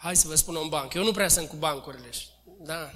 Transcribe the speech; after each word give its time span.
Hai 0.00 0.16
să 0.16 0.28
vă 0.28 0.34
spun 0.34 0.54
un 0.54 0.68
banc. 0.68 0.94
Eu 0.94 1.04
nu 1.04 1.12
prea 1.12 1.28
sunt 1.28 1.48
cu 1.48 1.56
bancurile. 1.56 2.10
Da. 2.60 2.94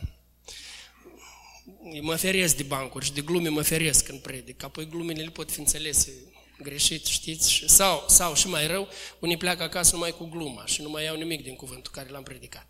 Mă 2.01 2.17
feresc 2.17 2.57
de 2.57 2.63
bancuri 2.63 3.05
și 3.05 3.13
de 3.13 3.21
glume 3.21 3.49
mă 3.49 3.63
feresc 3.63 4.05
când 4.05 4.21
predic. 4.21 4.63
Apoi 4.63 4.89
glumele 4.89 5.31
pot 5.31 5.51
fi 5.51 5.59
înțelese 5.59 6.13
greșit, 6.61 7.07
știți? 7.07 7.63
Sau, 7.67 8.05
sau 8.09 8.35
și 8.35 8.49
mai 8.49 8.67
rău, 8.67 8.89
unii 9.19 9.37
pleacă 9.37 9.63
acasă 9.63 9.95
numai 9.95 10.11
cu 10.17 10.25
gluma 10.25 10.67
și 10.67 10.83
nu 10.83 10.89
mai 10.89 11.05
iau 11.05 11.17
nimic 11.17 11.43
din 11.43 11.57
cuvântul 11.57 11.93
care 11.93 12.09
l-am 12.09 12.23
predicat. 12.23 12.67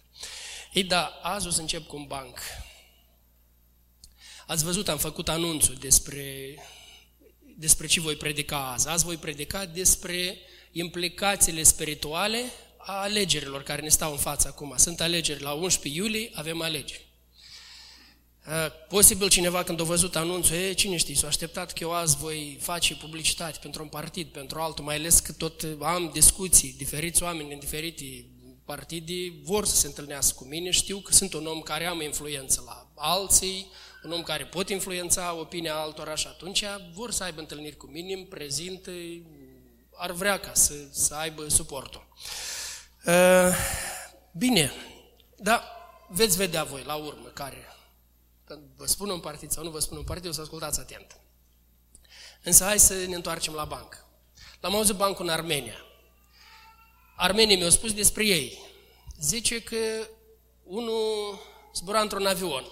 Ei 0.73 0.85
da, 0.85 1.05
azi 1.23 1.47
o 1.47 1.51
să 1.51 1.61
încep 1.61 1.87
cu 1.87 1.97
un 1.97 2.05
banc. 2.05 2.39
Ați 4.47 4.65
văzut, 4.65 4.89
am 4.89 4.99
făcut 4.99 5.29
anunțul 5.29 5.75
despre, 5.75 6.55
despre 7.57 7.87
ce 7.87 8.01
voi 8.01 8.17
predica 8.17 8.71
azi. 8.73 8.89
Azi 8.89 9.05
voi 9.05 9.17
predica 9.17 9.67
despre 9.67 10.39
implicațiile 10.71 11.63
spirituale 11.63 12.43
a 12.85 12.93
alegerilor 12.93 13.63
care 13.63 13.83
ne 13.83 13.89
stau 13.89 14.11
în 14.11 14.19
față 14.19 14.49
acum. 14.49 14.75
Sunt 14.77 15.01
alegeri 15.01 15.43
la 15.43 15.53
11 15.53 16.01
iulie, 16.01 16.31
avem 16.35 16.63
alegeri. 16.63 17.07
Posibil 18.89 19.29
cineva 19.29 19.63
când 19.63 19.81
a 19.81 19.85
văzut 19.85 20.17
anunțul, 20.17 20.57
e, 20.57 20.73
cine 20.73 20.97
știe, 20.97 21.15
s-a 21.15 21.27
așteptat 21.27 21.73
că 21.73 21.79
eu 21.83 21.93
azi 21.93 22.17
voi 22.17 22.59
face 22.61 22.95
publicitate 22.95 23.59
pentru 23.63 23.83
un 23.83 23.89
partid, 23.89 24.27
pentru 24.27 24.61
altul, 24.61 24.85
mai 24.85 24.97
ales 24.97 25.21
că 25.21 25.33
tot 25.33 25.67
am 25.81 26.11
discuții, 26.13 26.75
diferiți 26.79 27.23
oameni 27.23 27.49
din 27.49 27.59
diferite 27.59 28.27
partide 28.65 29.33
vor 29.43 29.65
să 29.67 29.77
se 29.77 29.87
întâlnească 29.87 30.35
cu 30.39 30.45
mine, 30.45 30.71
știu 30.71 30.99
că 30.99 31.13
sunt 31.13 31.33
un 31.33 31.47
om 31.47 31.61
care 31.61 31.87
am 31.87 32.01
influență 32.01 32.63
la 32.67 32.93
alții, 32.97 33.67
un 34.05 34.13
om 34.13 34.23
care 34.23 34.45
pot 34.45 34.69
influența 34.69 35.35
opinia 35.39 35.75
altora 35.75 36.15
și 36.15 36.27
atunci 36.27 36.65
vor 36.95 37.11
să 37.11 37.23
aibă 37.23 37.41
întâlniri 37.41 37.77
cu 37.77 37.87
mine, 37.87 38.13
îmi 38.13 38.27
prezint, 38.27 38.89
ar 39.97 40.11
vrea 40.11 40.39
ca 40.39 40.55
să, 40.55 40.75
să 40.91 41.15
aibă 41.15 41.49
suportul. 41.49 42.07
Uh, 43.07 43.57
bine, 44.33 44.73
dar 45.37 45.63
veți 46.09 46.37
vedea 46.37 46.65
voi 46.65 46.83
la 46.83 46.95
urmă 46.95 47.29
care, 47.29 47.77
când 48.45 48.61
vă 48.77 48.87
spun 48.87 49.11
un 49.11 49.21
partid 49.21 49.51
sau 49.51 49.65
nu 49.65 49.71
vă 49.71 49.79
spun 49.79 49.97
un 49.97 50.05
partid, 50.05 50.29
o 50.29 50.33
să 50.33 50.41
ascultați 50.41 50.81
atent. 50.81 51.21
Însă 52.43 52.65
hai 52.65 52.79
să 52.79 52.95
ne 52.95 53.15
întoarcem 53.15 53.55
la 53.55 53.65
bancă. 53.65 54.07
L-am 54.61 54.75
auzit 54.75 54.95
bancul 54.95 55.25
în 55.25 55.31
Armenia. 55.31 55.77
Armenii 57.17 57.57
mi-au 57.57 57.71
spus 57.71 57.93
despre 57.93 58.25
ei. 58.25 58.59
Zice 59.21 59.63
că 59.63 59.77
unul 60.65 61.39
zbura 61.75 62.01
într-un 62.01 62.27
avion 62.27 62.65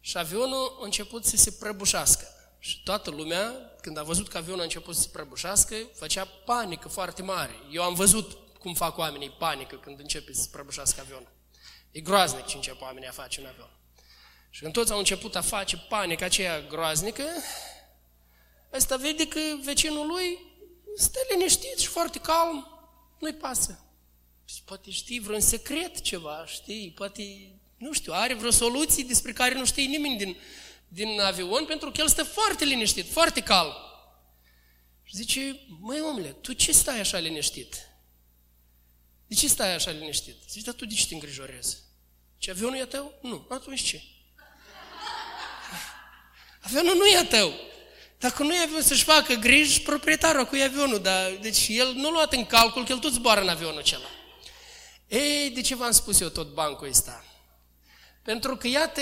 și 0.00 0.18
avionul 0.18 0.78
a 0.80 0.84
început 0.84 1.24
să 1.24 1.36
se 1.36 1.50
prăbușească. 1.50 2.26
Și 2.58 2.82
toată 2.82 3.10
lumea, 3.10 3.54
când 3.80 3.98
a 3.98 4.02
văzut 4.02 4.28
că 4.28 4.36
avionul 4.36 4.60
a 4.60 4.64
început 4.64 4.94
să 4.94 5.00
se 5.00 5.08
prăbușească, 5.12 5.74
făcea 5.94 6.24
panică 6.24 6.88
foarte 6.88 7.22
mare. 7.22 7.54
Eu 7.70 7.82
am 7.82 7.94
văzut 7.94 8.43
cum 8.64 8.74
fac 8.74 8.98
oamenii 8.98 9.30
panică 9.30 9.76
când 9.76 9.98
începe 10.00 10.32
să 10.32 10.42
se 10.42 10.48
prăbușească 10.52 11.00
avionul. 11.00 11.32
E 11.90 12.00
groaznic 12.00 12.46
ce 12.46 12.56
încep 12.56 12.80
oamenii 12.80 13.08
a 13.08 13.12
face 13.12 13.40
în 13.40 13.46
avion. 13.46 13.70
Și 14.50 14.60
când 14.60 14.72
toți 14.72 14.92
au 14.92 14.98
început 14.98 15.36
a 15.36 15.40
face 15.40 15.76
panică 15.76 16.24
aceea 16.24 16.60
groaznică, 16.60 17.24
ăsta 18.72 18.96
vede 18.96 19.28
că 19.28 19.40
vecinul 19.62 20.06
lui 20.06 20.38
stă 20.96 21.18
liniștit 21.30 21.78
și 21.78 21.86
foarte 21.86 22.18
calm, 22.18 22.68
nu-i 23.18 23.32
pasă. 23.32 23.78
Și 24.44 24.62
poate 24.64 24.90
știi 24.90 25.20
vreun 25.20 25.40
secret 25.40 26.00
ceva, 26.00 26.44
știi, 26.46 26.92
poate, 26.96 27.22
nu 27.76 27.92
știu, 27.92 28.12
are 28.12 28.34
vreo 28.34 28.50
soluție 28.50 29.04
despre 29.04 29.32
care 29.32 29.54
nu 29.54 29.64
știe 29.64 29.84
nimeni 29.84 30.16
din, 30.16 30.36
din 30.88 31.20
avion, 31.20 31.64
pentru 31.64 31.90
că 31.90 32.00
el 32.00 32.08
stă 32.08 32.22
foarte 32.22 32.64
liniștit, 32.64 33.10
foarte 33.10 33.40
calm. 33.40 33.72
Și 35.02 35.16
zice, 35.16 35.60
măi 35.80 36.00
omule, 36.00 36.28
tu 36.28 36.52
ce 36.52 36.72
stai 36.72 37.00
așa 37.00 37.18
liniștit? 37.18 37.88
De 39.34 39.40
ce 39.40 39.48
stai 39.48 39.74
așa 39.74 39.90
liniștit? 39.90 40.36
Zice, 40.48 40.64
dar 40.64 40.74
tu 40.74 40.86
de 40.86 40.94
ce 40.94 41.06
te 41.06 41.14
îngrijorezi? 41.14 41.76
Ce 42.38 42.50
avionul 42.50 42.76
e 42.76 42.84
tău? 42.84 43.12
Nu. 43.20 43.46
Atunci 43.48 43.82
ce? 43.82 44.02
Avionul 46.66 46.96
nu 46.96 47.06
e 47.06 47.24
tău. 47.24 47.52
Dacă 48.18 48.42
nu 48.42 48.54
e 48.54 48.62
avion 48.62 48.82
să-și 48.82 49.04
facă 49.04 49.34
griji, 49.34 49.82
proprietarul 49.82 50.44
cu 50.44 50.56
avionul, 50.64 51.00
dar 51.00 51.30
deci 51.30 51.66
el 51.68 51.92
nu 51.92 52.08
a 52.08 52.10
luat 52.10 52.32
în 52.32 52.46
calcul 52.46 52.84
că 52.84 52.92
el 52.92 52.98
tot 52.98 53.12
zboară 53.12 53.40
în 53.40 53.48
avionul 53.48 53.78
acela. 53.78 54.08
Ei, 55.08 55.50
de 55.50 55.60
ce 55.60 55.74
v-am 55.74 55.90
spus 55.90 56.20
eu 56.20 56.28
tot 56.28 56.52
bancul 56.52 56.88
ăsta? 56.88 57.24
Pentru 58.22 58.56
că, 58.56 58.68
iată, 58.68 59.00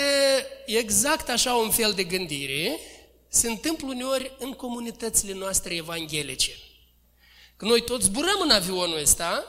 exact 0.65 1.29
așa 1.29 1.53
un 1.53 1.71
fel 1.71 1.93
de 1.93 2.03
gândire 2.03 2.79
se 3.27 3.49
întâmplă 3.49 3.87
uneori 3.87 4.35
în 4.39 4.51
comunitățile 4.51 5.33
noastre 5.33 5.75
evanghelice. 5.75 6.51
Că 7.57 7.65
noi 7.65 7.83
toți 7.83 8.05
zburăm 8.05 8.39
în 8.41 8.49
avionul 8.49 8.97
ăsta 8.97 9.45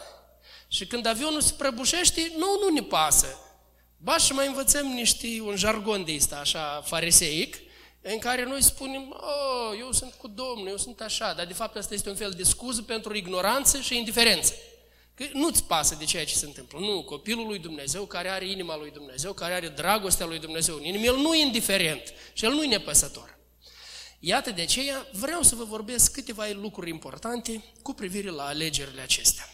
și 0.74 0.86
când 0.86 1.06
avionul 1.06 1.40
se 1.40 1.54
prăbușește, 1.58 2.32
nu, 2.36 2.46
nu 2.62 2.68
ne 2.74 2.82
pasă. 2.82 3.38
Ba 3.96 4.18
și 4.18 4.32
mai 4.32 4.46
învățăm 4.46 4.86
niște, 4.86 5.26
un 5.40 5.56
jargon 5.56 6.04
de 6.04 6.14
ăsta, 6.14 6.36
așa, 6.36 6.82
fariseic, 6.86 7.56
în 8.00 8.18
care 8.18 8.44
noi 8.44 8.62
spunem, 8.62 9.10
oh, 9.10 9.78
eu 9.78 9.92
sunt 9.92 10.12
cu 10.12 10.28
Domnul, 10.28 10.68
eu 10.68 10.76
sunt 10.76 11.00
așa, 11.00 11.32
dar 11.32 11.46
de 11.46 11.52
fapt 11.52 11.76
asta 11.76 11.94
este 11.94 12.08
un 12.08 12.14
fel 12.14 12.30
de 12.30 12.42
scuză 12.42 12.82
pentru 12.82 13.16
ignoranță 13.16 13.80
și 13.80 13.96
indiferență. 13.96 14.54
Că 15.14 15.24
nu-ți 15.32 15.64
pasă 15.64 15.94
de 15.98 16.04
ceea 16.04 16.24
ce 16.24 16.34
se 16.34 16.46
întâmplă. 16.46 16.78
Nu, 16.78 17.02
copilul 17.02 17.46
lui 17.46 17.58
Dumnezeu, 17.58 18.04
care 18.04 18.28
are 18.28 18.46
inima 18.46 18.76
lui 18.76 18.90
Dumnezeu, 18.90 19.32
care 19.32 19.54
are 19.54 19.68
dragostea 19.68 20.26
lui 20.26 20.38
Dumnezeu 20.38 20.76
în 20.76 20.84
inimă, 20.84 21.04
el 21.04 21.16
nu 21.16 21.34
e 21.34 21.42
indiferent 21.42 22.02
și 22.32 22.44
el 22.44 22.52
nu 22.52 22.62
e 22.62 22.66
nepăsător. 22.66 23.38
Iată 24.18 24.50
de 24.50 24.62
aceea 24.62 25.06
vreau 25.12 25.42
să 25.42 25.54
vă 25.54 25.64
vorbesc 25.64 26.12
câteva 26.12 26.44
lucruri 26.52 26.90
importante 26.90 27.64
cu 27.82 27.92
privire 27.92 28.30
la 28.30 28.44
alegerile 28.44 29.00
acestea. 29.00 29.48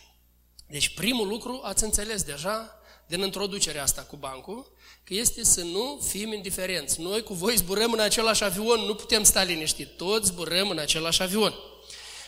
Deci 0.70 0.88
primul 0.88 1.28
lucru, 1.28 1.60
ați 1.64 1.84
înțeles 1.84 2.22
deja 2.22 2.80
din 3.06 3.20
introducerea 3.20 3.82
asta 3.82 4.02
cu 4.02 4.16
bancul, 4.16 4.72
că 5.04 5.14
este 5.14 5.44
să 5.44 5.62
nu 5.62 6.00
fim 6.08 6.32
indiferenți. 6.32 7.00
Noi 7.00 7.22
cu 7.22 7.34
voi 7.34 7.56
zburăm 7.56 7.92
în 7.92 8.00
același 8.00 8.44
avion, 8.44 8.80
nu 8.80 8.94
putem 8.94 9.22
sta 9.22 9.42
liniștit, 9.42 9.96
toți 9.96 10.26
zburăm 10.26 10.70
în 10.70 10.78
același 10.78 11.22
avion. 11.22 11.54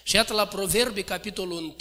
Și 0.02 0.14
iată 0.14 0.32
la 0.32 0.47
Proverbii, 0.47 1.04
capitolul 1.04 1.56
1, 1.56 1.76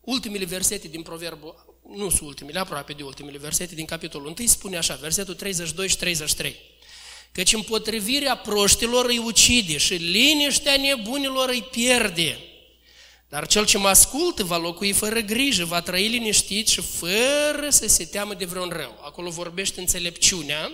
ultimele 0.00 0.44
versete 0.44 0.88
din 0.88 1.02
Proverbul, 1.02 1.80
nu 1.96 2.08
sunt 2.08 2.20
ultimele, 2.20 2.58
aproape 2.58 2.92
de 2.92 3.02
ultimele 3.02 3.38
versete 3.38 3.74
din 3.74 3.84
capitolul 3.84 4.34
1, 4.38 4.48
spune 4.48 4.76
așa, 4.76 4.94
versetul 4.94 5.34
32 5.34 5.88
și 5.88 5.96
33. 5.96 6.56
Căci 7.32 7.52
împotrivirea 7.52 8.36
proștilor 8.36 9.06
îi 9.06 9.18
ucide 9.18 9.76
și 9.76 9.94
liniștea 9.94 10.76
nebunilor 10.76 11.48
îi 11.48 11.62
pierde. 11.62 12.51
Dar 13.32 13.46
cel 13.46 13.64
ce 13.64 13.78
mă 13.78 13.88
ascultă 13.88 14.44
va 14.44 14.56
locui 14.56 14.92
fără 14.92 15.20
grijă, 15.20 15.64
va 15.64 15.80
trăi 15.80 16.08
liniștit 16.08 16.68
și 16.68 16.80
fără 16.80 17.70
să 17.70 17.88
se 17.88 18.04
teamă 18.04 18.34
de 18.34 18.44
vreun 18.44 18.68
rău. 18.68 18.98
Acolo 19.04 19.30
vorbește 19.30 19.80
înțelepciunea, 19.80 20.70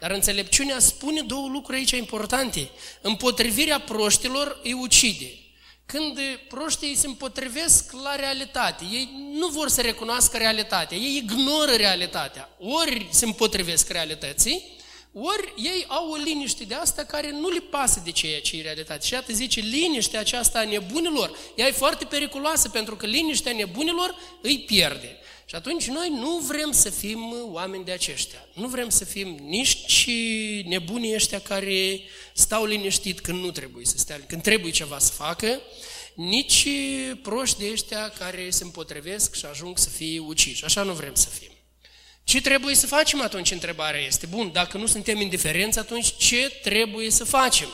dar 0.00 0.10
înțelepciunea 0.10 0.78
spune 0.78 1.20
două 1.20 1.48
lucruri 1.48 1.78
aici 1.78 1.90
importante. 1.90 2.70
Împotrivirea 3.00 3.80
proștilor 3.80 4.60
îi 4.62 4.72
ucide. 4.72 5.30
Când 5.86 6.18
proștii 6.48 6.96
se 6.96 7.06
împotrivesc 7.06 7.92
la 7.92 8.14
realitate, 8.14 8.84
ei 8.92 9.08
nu 9.32 9.48
vor 9.48 9.68
să 9.68 9.80
recunoască 9.80 10.36
realitatea, 10.36 10.96
ei 10.96 11.16
ignoră 11.16 11.72
realitatea. 11.72 12.48
Ori 12.58 13.06
se 13.10 13.24
împotrivesc 13.24 13.88
realității, 13.90 14.76
ori 15.12 15.52
ei 15.56 15.84
au 15.88 16.10
o 16.10 16.16
liniște 16.16 16.64
de 16.64 16.74
asta 16.74 17.04
care 17.04 17.30
nu 17.30 17.48
le 17.48 17.60
pasă 17.60 18.00
de 18.04 18.10
ceea 18.10 18.40
ce 18.40 18.56
e 18.56 18.62
realitate. 18.62 19.06
Și 19.06 19.12
iată 19.12 19.32
zice, 19.32 19.60
liniștea 19.60 20.20
aceasta 20.20 20.58
a 20.58 20.64
nebunilor, 20.64 21.38
ea 21.56 21.66
e 21.66 21.70
foarte 21.70 22.04
periculoasă 22.04 22.68
pentru 22.68 22.96
că 22.96 23.06
liniștea 23.06 23.52
nebunilor 23.52 24.14
îi 24.40 24.58
pierde. 24.58 25.16
Și 25.46 25.54
atunci 25.54 25.86
noi 25.86 26.08
nu 26.08 26.38
vrem 26.38 26.72
să 26.72 26.90
fim 26.90 27.34
oameni 27.50 27.84
de 27.84 27.92
aceștia. 27.92 28.48
Nu 28.52 28.68
vrem 28.68 28.88
să 28.88 29.04
fim 29.04 29.28
nici 29.28 30.06
nebunii 30.64 31.14
ăștia 31.14 31.40
care 31.40 32.00
stau 32.32 32.64
liniștit 32.64 33.20
când 33.20 33.42
nu 33.42 33.50
trebuie 33.50 33.84
să 33.84 33.98
stea, 33.98 34.20
când 34.26 34.42
trebuie 34.42 34.72
ceva 34.72 34.98
să 34.98 35.12
facă, 35.12 35.60
nici 36.14 36.68
proști 37.22 37.58
de 37.58 37.68
ăștia 37.72 38.08
care 38.08 38.50
se 38.50 38.64
împotrivesc 38.64 39.34
și 39.34 39.44
ajung 39.44 39.78
să 39.78 39.88
fie 39.88 40.18
uciși. 40.18 40.64
Așa 40.64 40.82
nu 40.82 40.92
vrem 40.92 41.14
să 41.14 41.28
fim. 41.28 41.51
Ce 42.24 42.40
trebuie 42.40 42.74
să 42.74 42.86
facem 42.86 43.20
atunci? 43.20 43.50
Întrebarea 43.50 44.00
este, 44.00 44.26
bun, 44.26 44.52
dacă 44.52 44.78
nu 44.78 44.86
suntem 44.86 45.20
indiferenți, 45.20 45.78
atunci 45.78 46.16
ce 46.16 46.58
trebuie 46.62 47.10
să 47.10 47.24
facem? 47.24 47.68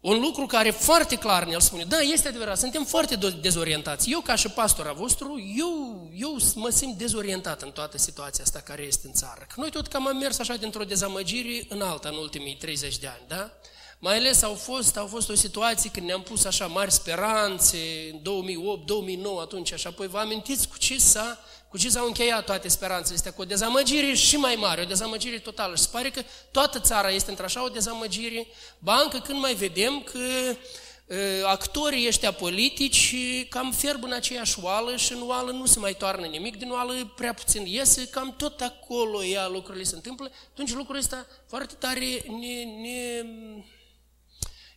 Un 0.00 0.20
lucru 0.20 0.46
care 0.46 0.70
foarte 0.70 1.16
clar 1.16 1.44
ne-l 1.44 1.60
spune, 1.60 1.84
da, 1.84 1.98
este 1.98 2.28
adevărat, 2.28 2.58
suntem 2.58 2.84
foarte 2.84 3.16
dezorientați. 3.40 4.10
Eu, 4.10 4.20
ca 4.20 4.34
și 4.34 4.48
pastora 4.48 4.92
vostru, 4.92 5.54
eu, 5.56 6.10
eu 6.14 6.36
mă 6.54 6.68
simt 6.68 6.98
dezorientat 6.98 7.62
în 7.62 7.70
toată 7.70 7.98
situația 7.98 8.44
asta 8.44 8.60
care 8.60 8.82
este 8.82 9.06
în 9.06 9.12
țară. 9.12 9.46
Că 9.48 9.54
noi 9.56 9.70
tot 9.70 9.86
cam 9.86 10.06
am 10.06 10.16
mers 10.16 10.38
așa 10.38 10.54
dintr-o 10.54 10.84
dezamăgire 10.84 11.66
în 11.68 11.82
alta 11.82 12.08
în 12.08 12.14
ultimii 12.14 12.56
30 12.56 12.98
de 12.98 13.06
ani, 13.06 13.22
da? 13.28 13.50
Mai 14.04 14.16
ales 14.16 14.42
au 14.42 14.54
fost, 14.54 14.96
au 14.96 15.06
fost 15.06 15.28
o 15.28 15.34
situație 15.34 15.90
când 15.90 16.06
ne-am 16.06 16.22
pus 16.22 16.44
așa 16.44 16.66
mari 16.66 16.90
speranțe, 16.90 17.78
în 18.12 18.22
2008, 18.22 18.86
2009 18.86 19.40
atunci, 19.40 19.74
și 19.74 19.86
apoi 19.86 20.06
vă 20.06 20.18
amintiți 20.18 20.68
cu 20.68 20.78
ce 20.78 20.98
s-a 20.98 21.38
cu 21.68 21.78
ce 21.78 21.88
s-au 21.88 22.06
încheiat 22.06 22.44
toate 22.44 22.68
speranțele 22.68 23.16
astea? 23.16 23.32
Cu 23.32 23.40
o 23.40 23.44
dezamăgire 23.44 24.14
și 24.14 24.36
mai 24.36 24.54
mare, 24.54 24.80
o 24.80 24.84
dezamăgire 24.84 25.38
totală. 25.38 25.74
Și 25.76 25.82
se 25.82 25.88
pare 25.92 26.10
că 26.10 26.22
toată 26.50 26.80
țara 26.80 27.10
este 27.10 27.30
într-așa 27.30 27.64
o 27.64 27.68
dezamăgire, 27.68 28.46
bancă 28.78 29.18
când 29.18 29.38
mai 29.40 29.54
vedem 29.54 30.02
că 30.02 30.18
actorii 31.44 32.06
ăștia 32.06 32.32
politici 32.32 33.14
cam 33.48 33.72
fierb 33.72 34.04
în 34.04 34.12
aceeași 34.12 34.58
oală 34.62 34.96
și 34.96 35.12
în 35.12 35.22
oală 35.26 35.50
nu 35.50 35.66
se 35.66 35.78
mai 35.78 35.94
toarnă 35.94 36.26
nimic, 36.26 36.58
din 36.58 36.70
oală 36.70 37.12
prea 37.16 37.34
puțin 37.34 37.66
iese, 37.66 38.08
cam 38.08 38.34
tot 38.36 38.60
acolo 38.60 39.24
ea 39.24 39.48
lucrurile 39.48 39.84
se 39.84 39.94
întâmplă, 39.94 40.30
atunci 40.52 40.72
lucrul 40.72 40.96
ăsta 40.96 41.26
foarte 41.46 41.74
tare 41.78 42.24
ne, 42.40 42.64
ne 42.80 43.24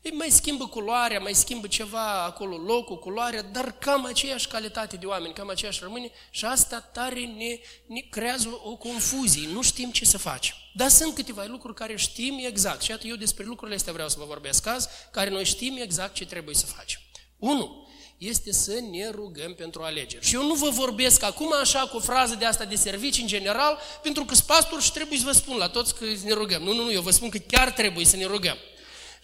ei 0.06 0.12
mai 0.12 0.30
schimbă 0.30 0.68
culoarea, 0.68 1.20
mai 1.20 1.34
schimbă 1.34 1.68
ceva 1.68 2.24
acolo, 2.24 2.58
locul, 2.58 3.00
culoarea, 3.00 3.42
dar 3.42 3.78
cam 3.80 4.06
aceeași 4.06 4.48
calitate 4.48 4.96
de 4.96 5.06
oameni, 5.06 5.34
cam 5.34 5.50
aceeași 5.50 5.80
rămâne 5.82 6.12
și 6.30 6.46
asta 6.46 6.80
tare 6.80 7.20
ne, 7.20 7.60
ne 7.86 8.00
creează 8.10 8.60
o 8.64 8.76
confuzie, 8.76 9.48
nu 9.48 9.62
știm 9.62 9.92
ce 9.92 10.06
să 10.06 10.18
facem. 10.18 10.56
Dar 10.74 10.90
sunt 10.90 11.16
câteva 11.16 11.46
lucruri 11.48 11.76
care 11.76 11.96
știm 11.96 12.38
exact 12.48 12.82
și 12.82 12.92
atât 12.92 13.10
eu 13.10 13.16
despre 13.16 13.44
lucrurile 13.46 13.76
astea 13.76 13.94
vreau 13.94 14.10
să 14.10 14.16
vă 14.20 14.26
vorbesc 14.26 14.68
azi, 14.68 14.88
care 15.12 15.30
noi 15.30 15.46
știm 15.46 15.78
exact 15.82 16.14
ce 16.14 16.26
trebuie 16.26 16.56
să 16.56 16.66
facem. 16.66 17.00
Unu, 17.38 17.88
este 18.18 18.52
să 18.52 18.80
ne 18.92 19.10
rugăm 19.10 19.54
pentru 19.54 19.82
alegeri. 19.82 20.26
Și 20.26 20.36
eu 20.36 20.46
nu 20.46 20.54
vă 20.54 20.70
vorbesc 20.70 21.24
acum 21.24 21.54
așa 21.62 21.80
cu 21.80 21.98
o 21.98 22.00
frază 22.00 22.36
de 22.36 22.46
asta 22.46 22.66
de 22.66 22.76
servici 22.76 23.18
în 23.18 23.28
general, 23.28 23.80
pentru 24.04 24.26
că 24.26 24.34
sunt 24.34 24.48
pastor 24.48 24.82
și 24.82 24.92
trebuie 24.92 25.20
să 25.20 25.26
vă 25.26 25.32
spun 25.32 25.58
la 25.58 25.70
toți 25.70 25.96
că 25.96 26.06
ne 26.24 26.34
rugăm. 26.34 26.62
Nu, 26.62 26.74
nu, 26.74 26.84
nu, 26.84 26.92
eu 26.92 27.02
vă 27.02 27.12
spun 27.12 27.30
că 27.30 27.38
chiar 27.38 27.72
trebuie 27.72 28.06
să 28.06 28.16
ne 28.16 28.26
rugăm. 28.26 28.58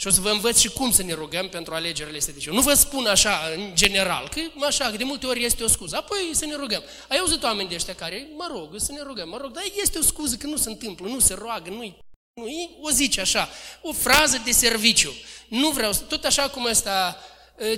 Și 0.01 0.07
o 0.07 0.09
să 0.09 0.21
vă 0.21 0.29
învăț 0.29 0.59
și 0.59 0.69
cum 0.69 0.91
să 0.91 1.03
ne 1.03 1.13
rugăm 1.13 1.49
pentru 1.49 1.73
alegerile 1.73 2.17
astea. 2.17 2.33
Deci 2.33 2.45
eu 2.45 2.53
nu 2.53 2.61
vă 2.61 2.73
spun 2.73 3.05
așa, 3.05 3.39
în 3.55 3.75
general, 3.75 4.29
că 4.29 4.65
așa, 4.65 4.89
că 4.89 4.97
de 4.97 5.03
multe 5.03 5.25
ori 5.25 5.43
este 5.43 5.63
o 5.63 5.67
scuză. 5.67 5.95
Apoi 5.95 6.29
să 6.31 6.45
ne 6.45 6.55
rugăm. 6.55 6.83
Ai 7.07 7.17
auzit 7.17 7.43
oameni 7.43 7.69
de 7.69 7.75
ăștia 7.75 7.95
care, 7.95 8.27
mă 8.37 8.47
rog, 8.51 8.73
să 8.77 8.91
ne 8.91 9.01
rugăm, 9.01 9.29
mă 9.29 9.37
rog, 9.41 9.51
dar 9.51 9.63
este 9.81 9.97
o 9.97 10.01
scuză 10.01 10.35
că 10.35 10.47
nu 10.47 10.57
se 10.57 10.69
întâmplă, 10.69 11.07
nu 11.07 11.19
se 11.19 11.33
roagă, 11.33 11.69
nu-i 11.69 11.95
nu, 12.33 12.45
o 12.81 12.89
zice 12.89 13.21
așa, 13.21 13.49
o 13.81 13.93
frază 13.93 14.41
de 14.45 14.51
serviciu. 14.51 15.13
Nu 15.47 15.69
vreau, 15.69 15.91
tot 16.07 16.23
așa 16.23 16.49
cum 16.49 16.65
ăsta 16.65 17.17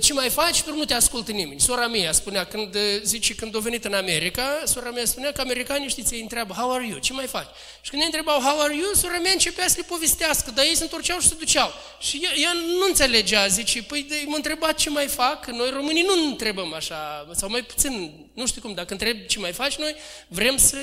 ce 0.00 0.12
mai 0.12 0.30
faci, 0.30 0.62
tu 0.62 0.74
nu 0.74 0.84
te 0.84 0.94
ascultă 0.94 1.32
nimeni. 1.32 1.60
Sora 1.60 1.86
mea 1.86 2.12
spunea, 2.12 2.44
când, 2.44 2.76
zice, 3.02 3.34
când 3.34 3.56
a 3.56 3.58
venit 3.58 3.84
în 3.84 3.92
America, 3.92 4.62
sora 4.64 4.90
mea 4.90 5.04
spunea 5.04 5.32
că 5.32 5.40
americanii, 5.40 5.88
știți, 5.88 6.14
îi 6.14 6.20
întreabă, 6.20 6.54
how 6.54 6.72
are 6.72 6.86
you, 6.86 6.98
ce 6.98 7.12
mai 7.12 7.26
faci? 7.26 7.48
Și 7.80 7.90
când 7.90 8.02
îi 8.02 8.06
întrebau, 8.06 8.40
how 8.40 8.60
are 8.60 8.76
you, 8.76 8.92
sora 8.94 9.18
mea 9.18 9.32
începea 9.32 9.68
să 9.68 9.74
le 9.76 9.84
povestească, 9.88 10.50
dar 10.50 10.64
ei 10.64 10.76
se 10.76 10.82
întorceau 10.82 11.18
și 11.18 11.28
se 11.28 11.34
duceau. 11.38 11.72
Și 12.00 12.20
ea, 12.22 12.30
ea 12.36 12.52
nu 12.52 12.86
înțelegea, 12.88 13.46
zice, 13.46 13.82
păi 13.82 14.02
de, 14.02 14.24
mă 14.26 14.36
întreba 14.36 14.72
ce 14.72 14.90
mai 14.90 15.06
fac, 15.06 15.46
noi 15.46 15.70
românii 15.70 16.02
nu 16.02 16.26
întrebăm 16.26 16.74
așa, 16.74 17.28
sau 17.34 17.48
mai 17.48 17.62
puțin, 17.62 18.12
nu 18.34 18.46
știu 18.46 18.60
cum, 18.60 18.74
dacă 18.74 18.92
întreb 18.92 19.26
ce 19.26 19.38
mai 19.38 19.52
faci, 19.52 19.76
noi 19.76 19.94
vrem 20.28 20.56
să 20.56 20.76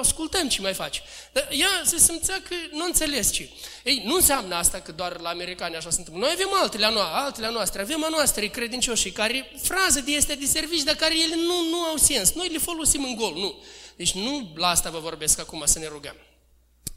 ascultăm 0.00 0.48
ce 0.48 0.60
mai 0.60 0.74
faci. 0.74 1.02
Dar 1.32 1.48
ea 1.50 1.68
se 1.84 1.98
simțea 1.98 2.42
că 2.48 2.54
nu 2.70 2.84
înțeles 2.84 3.32
ce. 3.32 3.48
Ei, 3.88 4.02
nu 4.04 4.14
înseamnă 4.14 4.54
asta 4.54 4.80
că 4.80 4.92
doar 4.92 5.20
la 5.20 5.28
americani 5.28 5.76
așa 5.76 5.90
sunt. 5.90 6.08
Noi 6.08 6.30
avem 6.32 6.48
altele, 6.52 6.90
noastre, 6.90 7.16
altele 7.16 7.50
noastre, 7.50 7.80
avem 7.80 8.04
a 8.04 8.08
noastră 8.08 8.46
credincioșii 8.46 9.10
care 9.10 9.50
fraze 9.62 10.00
de 10.00 10.10
este 10.10 10.34
de 10.34 10.44
servici, 10.44 10.82
dar 10.82 10.94
care 10.94 11.20
ele 11.20 11.34
nu, 11.34 11.68
nu 11.68 11.76
au 11.76 11.96
sens. 11.96 12.32
Noi 12.32 12.48
le 12.48 12.58
folosim 12.58 13.04
în 13.04 13.14
gol, 13.14 13.34
nu. 13.34 13.62
Deci 13.96 14.12
nu 14.12 14.52
la 14.54 14.68
asta 14.68 14.90
vă 14.90 14.98
vorbesc 14.98 15.38
acum 15.38 15.62
să 15.64 15.78
ne 15.78 15.86
rugăm. 15.86 16.16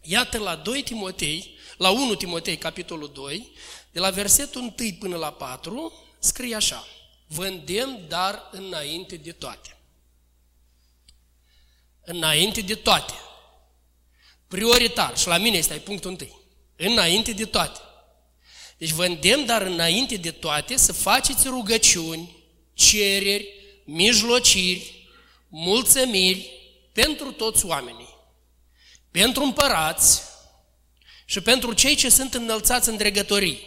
Iată 0.01 0.37
la 0.37 0.55
2 0.55 0.83
Timotei, 0.83 1.57
la 1.77 1.89
1 1.89 2.15
Timotei, 2.15 2.57
capitolul 2.57 3.11
2, 3.13 3.51
de 3.91 3.99
la 3.99 4.09
versetul 4.09 4.61
1 4.61 4.95
până 4.99 5.17
la 5.17 5.31
4, 5.31 5.93
scrie 6.19 6.55
așa. 6.55 6.87
Vă 7.27 7.45
îndemn, 7.45 8.05
dar 8.07 8.49
înainte 8.51 9.15
de 9.15 9.31
toate. 9.31 9.77
Înainte 12.01 12.61
de 12.61 12.75
toate. 12.75 13.13
Prioritar. 14.47 15.17
Și 15.17 15.27
la 15.27 15.37
mine 15.37 15.57
este 15.57 15.73
punctul 15.73 16.09
întâi. 16.09 16.39
Înainte 16.83 17.31
de 17.31 17.45
toate. 17.45 17.79
Deci 18.77 18.91
vă 18.91 19.05
îndemn, 19.05 19.45
dar 19.45 19.61
înainte 19.61 20.15
de 20.15 20.31
toate, 20.31 20.77
să 20.77 20.93
faceți 20.93 21.47
rugăciuni, 21.47 22.35
cereri, 22.73 23.47
mijlociri, 23.85 25.09
mulțămiri 25.49 26.51
pentru 26.93 27.31
toți 27.31 27.65
oamenii, 27.65 28.09
pentru 29.11 29.43
împărați 29.43 30.21
și 31.25 31.41
pentru 31.41 31.73
cei 31.73 31.95
ce 31.95 32.09
sunt 32.09 32.33
înălțați 32.33 32.89
în 32.89 32.97
dregătorii, 32.97 33.59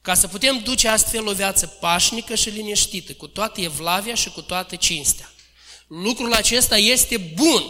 ca 0.00 0.14
să 0.14 0.28
putem 0.28 0.58
duce 0.58 0.88
astfel 0.88 1.26
o 1.26 1.32
viață 1.32 1.66
pașnică 1.66 2.34
și 2.34 2.48
liniștită, 2.48 3.12
cu 3.12 3.26
toată 3.26 3.60
evlavia 3.60 4.14
și 4.14 4.30
cu 4.30 4.42
toată 4.42 4.76
cinstea. 4.76 5.32
Lucrul 5.86 6.32
acesta 6.32 6.76
este 6.76 7.16
bun 7.16 7.64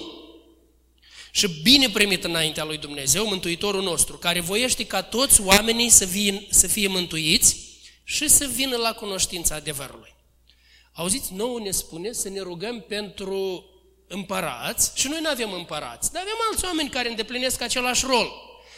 și 1.37 1.49
bine 1.63 1.89
primit 1.89 2.25
înaintea 2.25 2.65
lui 2.65 2.77
Dumnezeu, 2.77 3.27
Mântuitorul 3.27 3.83
nostru, 3.83 4.17
care 4.17 4.41
voiește 4.41 4.87
ca 4.87 5.03
toți 5.03 5.41
oamenii 5.41 5.89
să, 5.89 6.05
vin, 6.05 6.47
să 6.51 6.67
fie 6.67 6.89
mântuiți 6.89 7.57
și 8.05 8.29
să 8.29 8.47
vină 8.47 8.77
la 8.77 8.93
cunoștința 8.93 9.55
adevărului. 9.55 10.15
Auziți, 10.93 11.35
nouă 11.35 11.61
ne 11.61 11.71
spune 11.71 12.13
să 12.13 12.29
ne 12.29 12.41
rugăm 12.41 12.81
pentru 12.89 13.65
împărați 14.09 14.91
și 14.95 15.09
noi 15.09 15.19
nu 15.23 15.29
avem 15.29 15.53
împărați, 15.53 16.13
dar 16.13 16.23
avem 16.23 16.35
alți 16.51 16.65
oameni 16.65 16.89
care 16.89 17.09
îndeplinesc 17.09 17.61
același 17.61 18.05
rol. 18.07 18.33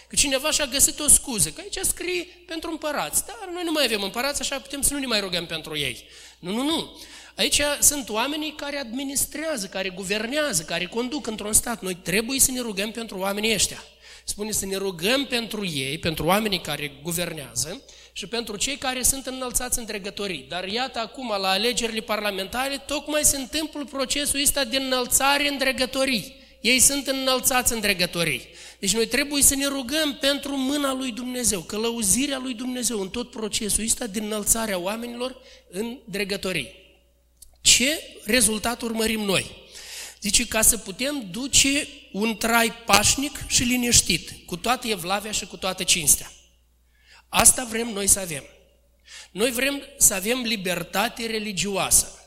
Că 0.09 0.15
cineva 0.15 0.51
și-a 0.51 0.67
găsit 0.67 1.01
o 1.01 1.09
scuză, 1.09 1.51
că 1.51 1.61
aici 1.61 1.87
scrie 1.87 2.27
pentru 2.47 2.71
împărați, 2.71 3.27
dar 3.27 3.49
noi 3.53 3.63
nu 3.65 3.73
mai 3.73 3.85
avem 3.85 4.03
împărați, 4.03 4.41
așa 4.41 4.61
putem 4.61 4.83
să 4.83 4.93
nu 4.93 4.99
ne 4.99 5.07
mai 5.07 5.21
rugăm 5.21 5.47
pentru 5.47 5.77
ei. 5.77 6.05
Nu, 6.39 6.53
nu, 6.53 6.63
nu. 6.63 7.01
Aici 7.39 7.61
sunt 7.81 8.09
oamenii 8.09 8.55
care 8.57 8.79
administrează, 8.79 9.67
care 9.67 9.89
guvernează, 9.89 10.63
care 10.63 10.85
conduc 10.85 11.27
într-un 11.27 11.53
stat. 11.53 11.83
Noi 11.83 11.95
trebuie 11.95 12.41
să 12.41 12.51
ne 12.51 12.61
rugăm 12.61 12.91
pentru 12.91 13.19
oamenii 13.19 13.55
ăștia. 13.55 13.85
Spune 14.25 14.51
să 14.51 14.67
ne 14.67 14.77
rugăm 14.77 15.27
pentru 15.27 15.67
ei, 15.67 15.99
pentru 15.99 16.27
oamenii 16.27 16.61
care 16.61 16.93
guvernează 17.03 17.83
și 18.13 18.27
pentru 18.27 18.57
cei 18.57 18.77
care 18.77 19.03
sunt 19.03 19.27
înălțați 19.27 19.79
în 19.79 19.85
dregătorii. 19.85 20.47
Dar 20.49 20.69
iată 20.69 20.99
acum, 20.99 21.29
la 21.41 21.49
alegerile 21.49 22.01
parlamentare, 22.01 22.83
tocmai 22.87 23.25
se 23.25 23.37
întâmplă 23.37 23.85
procesul 23.85 24.41
ăsta 24.43 24.65
de 24.65 24.77
înălțare 24.77 25.49
în 25.49 25.59
dregătorii. 25.59 26.37
Ei 26.61 26.79
sunt 26.79 27.07
înălțați 27.07 27.73
în 27.73 27.81
dregătorii. 27.81 28.49
Deci 28.79 28.95
noi 28.95 29.07
trebuie 29.07 29.43
să 29.43 29.55
ne 29.55 29.67
rugăm 29.67 30.17
pentru 30.21 30.57
mâna 30.57 30.93
lui 30.93 31.13
Dumnezeu, 31.13 31.61
călăuzirea 31.61 32.39
lui 32.39 32.55
Dumnezeu 32.55 33.01
în 33.01 33.09
tot 33.09 33.31
procesul 33.31 33.85
ăsta 33.85 34.07
de 34.07 34.21
înălțare 34.21 34.73
a 34.73 34.79
oamenilor 34.79 35.41
în 35.71 35.99
dregătorii. 36.05 36.87
Ce 37.61 38.03
rezultat 38.25 38.83
urmărim 38.83 39.21
noi? 39.21 39.57
Zice, 40.21 40.47
ca 40.47 40.63
să 40.63 40.79
putem 40.79 41.31
duce 41.31 41.89
un 42.13 42.37
trai 42.37 42.73
pașnic 42.73 43.45
și 43.47 43.63
liniștit, 43.63 44.47
cu 44.47 44.57
toată 44.57 44.89
evlavia 44.89 45.33
și 45.33 45.47
cu 45.47 45.57
toată 45.57 45.85
cinstea. 45.85 46.33
Asta 47.29 47.65
vrem 47.65 47.89
noi 47.89 48.07
să 48.07 48.21
avem. 48.21 48.45
Noi 49.31 49.51
vrem 49.51 49.83
să 49.97 50.15
avem 50.15 50.41
libertate 50.43 51.27
religioasă. 51.27 52.18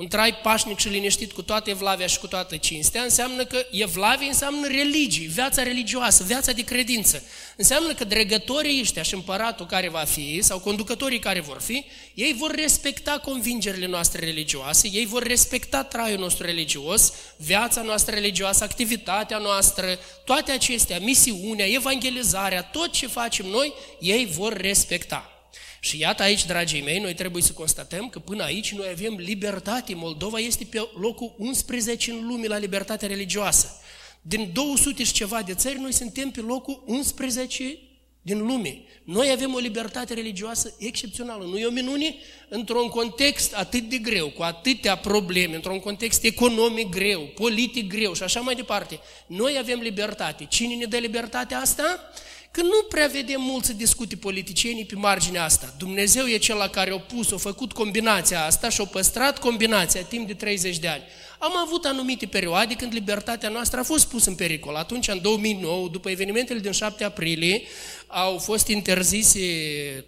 Un 0.00 0.08
trai 0.08 0.34
pașnic 0.34 0.78
și 0.78 0.88
liniștit 0.88 1.32
cu 1.32 1.42
toată 1.42 1.70
evlavia 1.70 2.06
și 2.06 2.18
cu 2.18 2.26
toată 2.26 2.56
cinstea 2.56 3.02
înseamnă 3.02 3.44
că 3.44 3.66
evlavia 3.70 4.26
înseamnă 4.26 4.66
religii, 4.66 5.26
viața 5.26 5.62
religioasă, 5.62 6.24
viața 6.24 6.52
de 6.52 6.64
credință. 6.64 7.22
Înseamnă 7.56 7.94
că 7.94 8.04
dregătorii 8.04 8.80
ăștia 8.80 9.02
și 9.02 9.14
împăratul 9.14 9.66
care 9.66 9.88
va 9.88 10.04
fi, 10.04 10.42
sau 10.42 10.58
conducătorii 10.58 11.18
care 11.18 11.40
vor 11.40 11.60
fi, 11.60 11.84
ei 12.14 12.34
vor 12.38 12.50
respecta 12.54 13.18
convingerile 13.24 13.86
noastre 13.86 14.24
religioase, 14.24 14.88
ei 14.92 15.06
vor 15.06 15.22
respecta 15.22 15.84
traiul 15.84 16.18
nostru 16.18 16.46
religios, 16.46 17.12
viața 17.36 17.82
noastră 17.82 18.14
religioasă, 18.14 18.64
activitatea 18.64 19.38
noastră, 19.38 19.98
toate 20.24 20.52
acestea, 20.52 20.98
misiunea, 20.98 21.66
evangelizarea, 21.66 22.62
tot 22.62 22.92
ce 22.92 23.06
facem 23.06 23.46
noi, 23.46 23.72
ei 23.98 24.26
vor 24.26 24.52
respecta. 24.52 25.39
Și 25.80 25.98
iată 25.98 26.22
aici, 26.22 26.46
dragii 26.46 26.82
mei, 26.82 26.98
noi 26.98 27.14
trebuie 27.14 27.42
să 27.42 27.52
constatăm 27.52 28.08
că 28.08 28.18
până 28.18 28.42
aici 28.42 28.72
noi 28.72 28.88
avem 28.90 29.14
libertate. 29.14 29.94
Moldova 29.94 30.38
este 30.38 30.64
pe 30.70 30.88
locul 31.00 31.34
11 31.38 32.10
în 32.10 32.26
lume 32.26 32.46
la 32.46 32.58
libertatea 32.58 33.08
religioasă. 33.08 33.80
Din 34.20 34.50
200 34.52 35.04
și 35.04 35.12
ceva 35.12 35.42
de 35.42 35.54
țări, 35.54 35.78
noi 35.78 35.92
suntem 35.92 36.30
pe 36.30 36.40
locul 36.40 36.82
11 36.86 37.78
din 38.22 38.46
lume. 38.46 38.82
Noi 39.04 39.30
avem 39.30 39.54
o 39.54 39.58
libertate 39.58 40.14
religioasă 40.14 40.74
excepțională. 40.78 41.44
Nu 41.44 41.58
e 41.58 41.66
o 41.66 41.70
minune? 41.70 42.14
Într-un 42.48 42.88
context 42.88 43.54
atât 43.54 43.82
de 43.82 43.96
greu, 43.96 44.28
cu 44.28 44.42
atâtea 44.42 44.96
probleme, 44.96 45.54
într-un 45.54 45.80
context 45.80 46.24
economic 46.24 46.88
greu, 46.88 47.20
politic 47.20 47.88
greu 47.88 48.14
și 48.14 48.22
așa 48.22 48.40
mai 48.40 48.54
departe. 48.54 49.00
Noi 49.26 49.56
avem 49.58 49.78
libertate. 49.78 50.44
Cine 50.44 50.74
ne 50.74 50.84
dă 50.84 50.96
libertatea 50.96 51.60
asta? 51.60 52.10
Că 52.50 52.62
nu 52.62 52.82
prea 52.88 53.06
vedem 53.06 53.40
mult 53.40 53.64
să 53.64 53.72
discute 53.72 54.16
politicienii 54.16 54.84
pe 54.84 54.94
marginea 54.94 55.44
asta. 55.44 55.74
Dumnezeu 55.78 56.26
e 56.26 56.36
cel 56.36 56.56
la 56.56 56.68
care 56.68 56.90
au 56.90 57.00
pus, 57.00 57.30
au 57.32 57.38
făcut 57.38 57.72
combinația 57.72 58.44
asta 58.44 58.68
și 58.68 58.80
au 58.80 58.86
păstrat 58.86 59.38
combinația 59.38 60.02
timp 60.02 60.26
de 60.26 60.34
30 60.34 60.78
de 60.78 60.88
ani. 60.88 61.02
Am 61.38 61.52
avut 61.66 61.84
anumite 61.84 62.26
perioade 62.26 62.74
când 62.74 62.92
libertatea 62.92 63.48
noastră 63.48 63.80
a 63.80 63.82
fost 63.82 64.08
pusă 64.08 64.28
în 64.28 64.34
pericol. 64.34 64.74
Atunci, 64.74 65.08
în 65.08 65.20
2009, 65.22 65.88
după 65.88 66.10
evenimentele 66.10 66.58
din 66.58 66.72
7 66.72 67.04
aprilie, 67.04 67.62
au 68.06 68.38
fost 68.38 68.66
interzise 68.66 69.40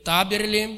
taberele, 0.03 0.71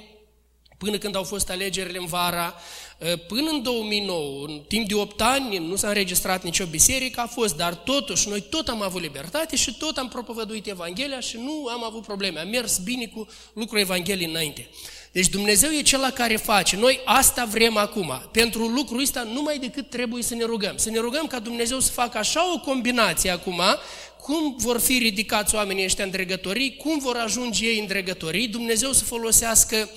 până 0.78 0.98
când 0.98 1.16
au 1.16 1.22
fost 1.22 1.50
alegerile 1.50 1.98
în 1.98 2.06
vara, 2.06 2.46
ă, 2.46 2.93
Până 3.26 3.50
în 3.50 3.62
2009, 3.62 4.46
în 4.46 4.60
timp 4.68 4.88
de 4.88 4.94
8 4.94 5.20
ani, 5.20 5.58
nu 5.58 5.76
s-a 5.76 5.88
înregistrat 5.88 6.44
nicio 6.44 6.66
biserică, 6.66 7.20
a 7.20 7.26
fost, 7.26 7.56
dar 7.56 7.74
totuși 7.74 8.28
noi 8.28 8.40
tot 8.40 8.68
am 8.68 8.82
avut 8.82 9.00
libertate 9.00 9.56
și 9.56 9.74
tot 9.74 9.96
am 9.96 10.08
propovăduit 10.08 10.66
Evanghelia 10.66 11.20
și 11.20 11.36
nu 11.36 11.66
am 11.66 11.84
avut 11.84 12.02
probleme. 12.02 12.40
Am 12.40 12.48
mers 12.48 12.78
bine 12.78 13.06
cu 13.06 13.26
lucrul 13.52 13.78
Evangheliei 13.78 14.28
înainte. 14.28 14.68
Deci 15.12 15.28
Dumnezeu 15.28 15.70
e 15.70 15.82
cel 15.82 16.10
care 16.14 16.36
face. 16.36 16.76
Noi 16.76 17.00
asta 17.04 17.44
vrem 17.44 17.76
acum. 17.76 18.28
Pentru 18.32 18.66
lucrul 18.66 19.00
ăsta 19.00 19.22
numai 19.22 19.58
decât 19.58 19.90
trebuie 19.90 20.22
să 20.22 20.34
ne 20.34 20.44
rugăm. 20.44 20.76
Să 20.76 20.90
ne 20.90 20.98
rugăm 20.98 21.26
ca 21.26 21.38
Dumnezeu 21.38 21.80
să 21.80 21.92
facă 21.92 22.18
așa 22.18 22.52
o 22.54 22.58
combinație 22.58 23.30
acum, 23.30 23.60
cum 24.20 24.56
vor 24.58 24.80
fi 24.80 24.98
ridicați 24.98 25.54
oamenii 25.54 25.84
ăștia 25.84 26.04
în 26.04 26.10
dregătorii, 26.10 26.76
cum 26.76 26.98
vor 26.98 27.16
ajunge 27.16 27.66
ei 27.66 27.78
în 27.78 27.86
dregătorii, 27.86 28.48
Dumnezeu 28.48 28.92
să 28.92 29.04
folosească 29.04 29.90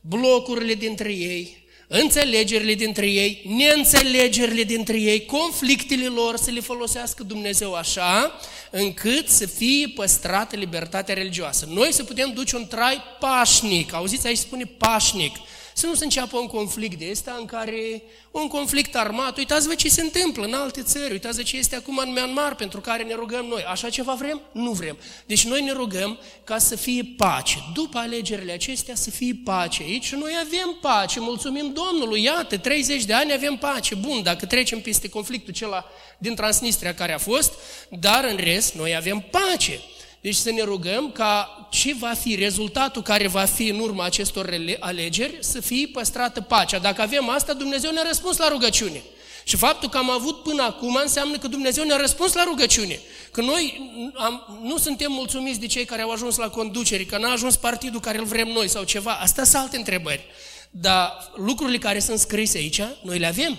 blocurile 0.00 0.74
dintre 0.74 1.12
ei, 1.12 1.63
înțelegerile 1.88 2.74
dintre 2.74 3.06
ei, 3.06 3.42
neînțelegerile 3.56 4.62
dintre 4.62 5.00
ei, 5.00 5.24
conflictele 5.24 6.06
lor, 6.06 6.36
să 6.36 6.50
le 6.50 6.60
folosească 6.60 7.22
Dumnezeu 7.22 7.74
așa, 7.74 8.40
încât 8.70 9.28
să 9.28 9.46
fie 9.46 9.92
păstrată 9.94 10.56
libertatea 10.56 11.14
religioasă. 11.14 11.66
Noi 11.70 11.92
să 11.92 12.04
putem 12.04 12.32
duce 12.34 12.56
un 12.56 12.66
trai 12.66 13.02
pașnic, 13.20 13.94
auziți, 13.94 14.26
aici 14.26 14.38
spune 14.38 14.64
pașnic, 14.64 15.36
să 15.74 15.86
nu 15.86 15.94
se 15.94 16.04
înceapă 16.04 16.38
un 16.38 16.46
conflict 16.46 16.98
de 16.98 17.08
ăsta 17.10 17.36
în 17.38 17.44
care 17.44 18.02
un 18.30 18.48
conflict 18.48 18.96
armat, 18.96 19.36
uitați-vă 19.36 19.74
ce 19.74 19.88
se 19.88 20.00
întâmplă 20.00 20.44
în 20.44 20.54
alte 20.54 20.82
țări, 20.82 21.12
uitați-vă 21.12 21.42
ce 21.42 21.56
este 21.56 21.76
acum 21.76 21.98
în 21.98 22.12
Myanmar 22.12 22.54
pentru 22.54 22.80
care 22.80 23.02
ne 23.02 23.14
rugăm 23.14 23.44
noi. 23.44 23.64
Așa 23.64 23.88
ceva 23.88 24.14
vrem? 24.14 24.40
Nu 24.52 24.70
vrem. 24.70 24.96
Deci 25.26 25.44
noi 25.44 25.62
ne 25.62 25.72
rugăm 25.72 26.18
ca 26.44 26.58
să 26.58 26.76
fie 26.76 27.14
pace. 27.16 27.58
După 27.74 27.98
alegerile 27.98 28.52
acestea 28.52 28.94
să 28.94 29.10
fie 29.10 29.40
pace 29.44 29.82
aici 29.82 30.04
și 30.04 30.14
noi 30.14 30.32
avem 30.44 30.78
pace, 30.80 31.20
mulțumim 31.20 31.72
Domnului, 31.72 32.22
iată, 32.22 32.58
30 32.58 33.04
de 33.04 33.12
ani 33.12 33.32
avem 33.32 33.56
pace. 33.56 33.94
Bun, 33.94 34.22
dacă 34.22 34.46
trecem 34.46 34.80
peste 34.80 35.08
conflictul 35.08 35.52
acela 35.54 35.84
din 36.18 36.34
Transnistria 36.34 36.94
care 36.94 37.12
a 37.12 37.18
fost, 37.18 37.52
dar 37.88 38.24
în 38.24 38.36
rest 38.36 38.74
noi 38.74 38.96
avem 38.96 39.24
pace. 39.30 39.80
Deci 40.24 40.34
să 40.34 40.50
ne 40.50 40.62
rugăm 40.62 41.10
ca 41.10 41.66
ce 41.70 41.94
va 41.94 42.12
fi 42.14 42.34
rezultatul 42.34 43.02
care 43.02 43.26
va 43.26 43.44
fi 43.44 43.68
în 43.68 43.78
urma 43.78 44.04
acestor 44.04 44.54
alegeri 44.78 45.36
să 45.40 45.60
fie 45.60 45.86
păstrată 45.86 46.40
pacea. 46.40 46.78
Dacă 46.78 47.02
avem 47.02 47.28
asta, 47.28 47.52
Dumnezeu 47.52 47.90
ne-a 47.90 48.04
răspuns 48.06 48.36
la 48.36 48.48
rugăciune. 48.48 49.02
Și 49.44 49.56
faptul 49.56 49.88
că 49.88 49.98
am 49.98 50.10
avut 50.10 50.42
până 50.42 50.62
acum 50.62 50.94
înseamnă 50.94 51.38
că 51.38 51.48
Dumnezeu 51.48 51.84
ne-a 51.84 51.96
răspuns 51.96 52.32
la 52.32 52.44
rugăciune. 52.44 53.00
Că 53.30 53.40
noi 53.40 53.90
am, 54.14 54.60
nu 54.62 54.78
suntem 54.78 55.12
mulțumiți 55.12 55.60
de 55.60 55.66
cei 55.66 55.84
care 55.84 56.02
au 56.02 56.10
ajuns 56.10 56.36
la 56.36 56.48
conducere, 56.48 57.04
că 57.04 57.18
n-a 57.18 57.30
ajuns 57.30 57.56
partidul 57.56 58.00
care 58.00 58.18
îl 58.18 58.24
vrem 58.24 58.48
noi 58.48 58.68
sau 58.68 58.84
ceva. 58.84 59.12
Asta 59.12 59.44
sunt 59.44 59.62
alte 59.62 59.76
întrebări. 59.76 60.24
Dar 60.70 61.32
lucrurile 61.36 61.78
care 61.78 61.98
sunt 61.98 62.18
scrise 62.18 62.58
aici, 62.58 62.82
noi 63.02 63.18
le 63.18 63.26
avem. 63.26 63.58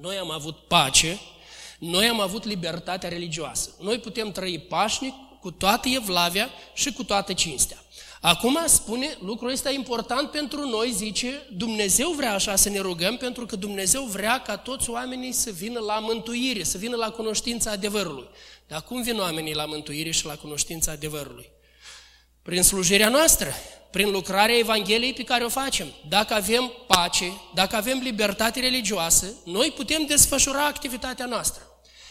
Noi 0.00 0.16
am 0.16 0.30
avut 0.30 0.56
pace, 0.56 1.18
noi 1.78 2.06
am 2.06 2.20
avut 2.20 2.44
libertatea 2.44 3.08
religioasă. 3.08 3.70
Noi 3.82 3.98
putem 3.98 4.32
trăi 4.32 4.58
pașnic, 4.58 5.14
cu 5.40 5.50
toată 5.50 5.88
evlavia 5.88 6.50
și 6.74 6.92
cu 6.92 7.04
toată 7.04 7.32
cinstea. 7.32 7.82
Acum 8.20 8.58
spune, 8.66 9.16
lucrul 9.20 9.50
ăsta 9.50 9.70
important 9.70 10.30
pentru 10.30 10.68
noi, 10.68 10.92
zice, 10.92 11.46
Dumnezeu 11.52 12.10
vrea 12.10 12.34
așa 12.34 12.56
să 12.56 12.68
ne 12.68 12.78
rugăm, 12.78 13.16
pentru 13.16 13.46
că 13.46 13.56
Dumnezeu 13.56 14.02
vrea 14.02 14.40
ca 14.40 14.56
toți 14.56 14.90
oamenii 14.90 15.32
să 15.32 15.50
vină 15.50 15.80
la 15.80 15.98
mântuire, 15.98 16.62
să 16.62 16.78
vină 16.78 16.96
la 16.96 17.10
cunoștința 17.10 17.70
adevărului. 17.70 18.28
Dar 18.66 18.82
cum 18.82 19.02
vin 19.02 19.18
oamenii 19.18 19.54
la 19.54 19.64
mântuire 19.64 20.10
și 20.10 20.26
la 20.26 20.34
cunoștința 20.36 20.92
adevărului? 20.92 21.50
Prin 22.42 22.62
slujirea 22.62 23.08
noastră, 23.08 23.54
prin 23.90 24.10
lucrarea 24.10 24.58
Evangheliei 24.58 25.12
pe 25.12 25.22
care 25.22 25.44
o 25.44 25.48
facem. 25.48 25.86
Dacă 26.08 26.34
avem 26.34 26.72
pace, 26.86 27.32
dacă 27.54 27.76
avem 27.76 27.98
libertate 27.98 28.60
religioasă, 28.60 29.34
noi 29.44 29.72
putem 29.76 30.06
desfășura 30.06 30.66
activitatea 30.66 31.26
noastră. 31.26 31.67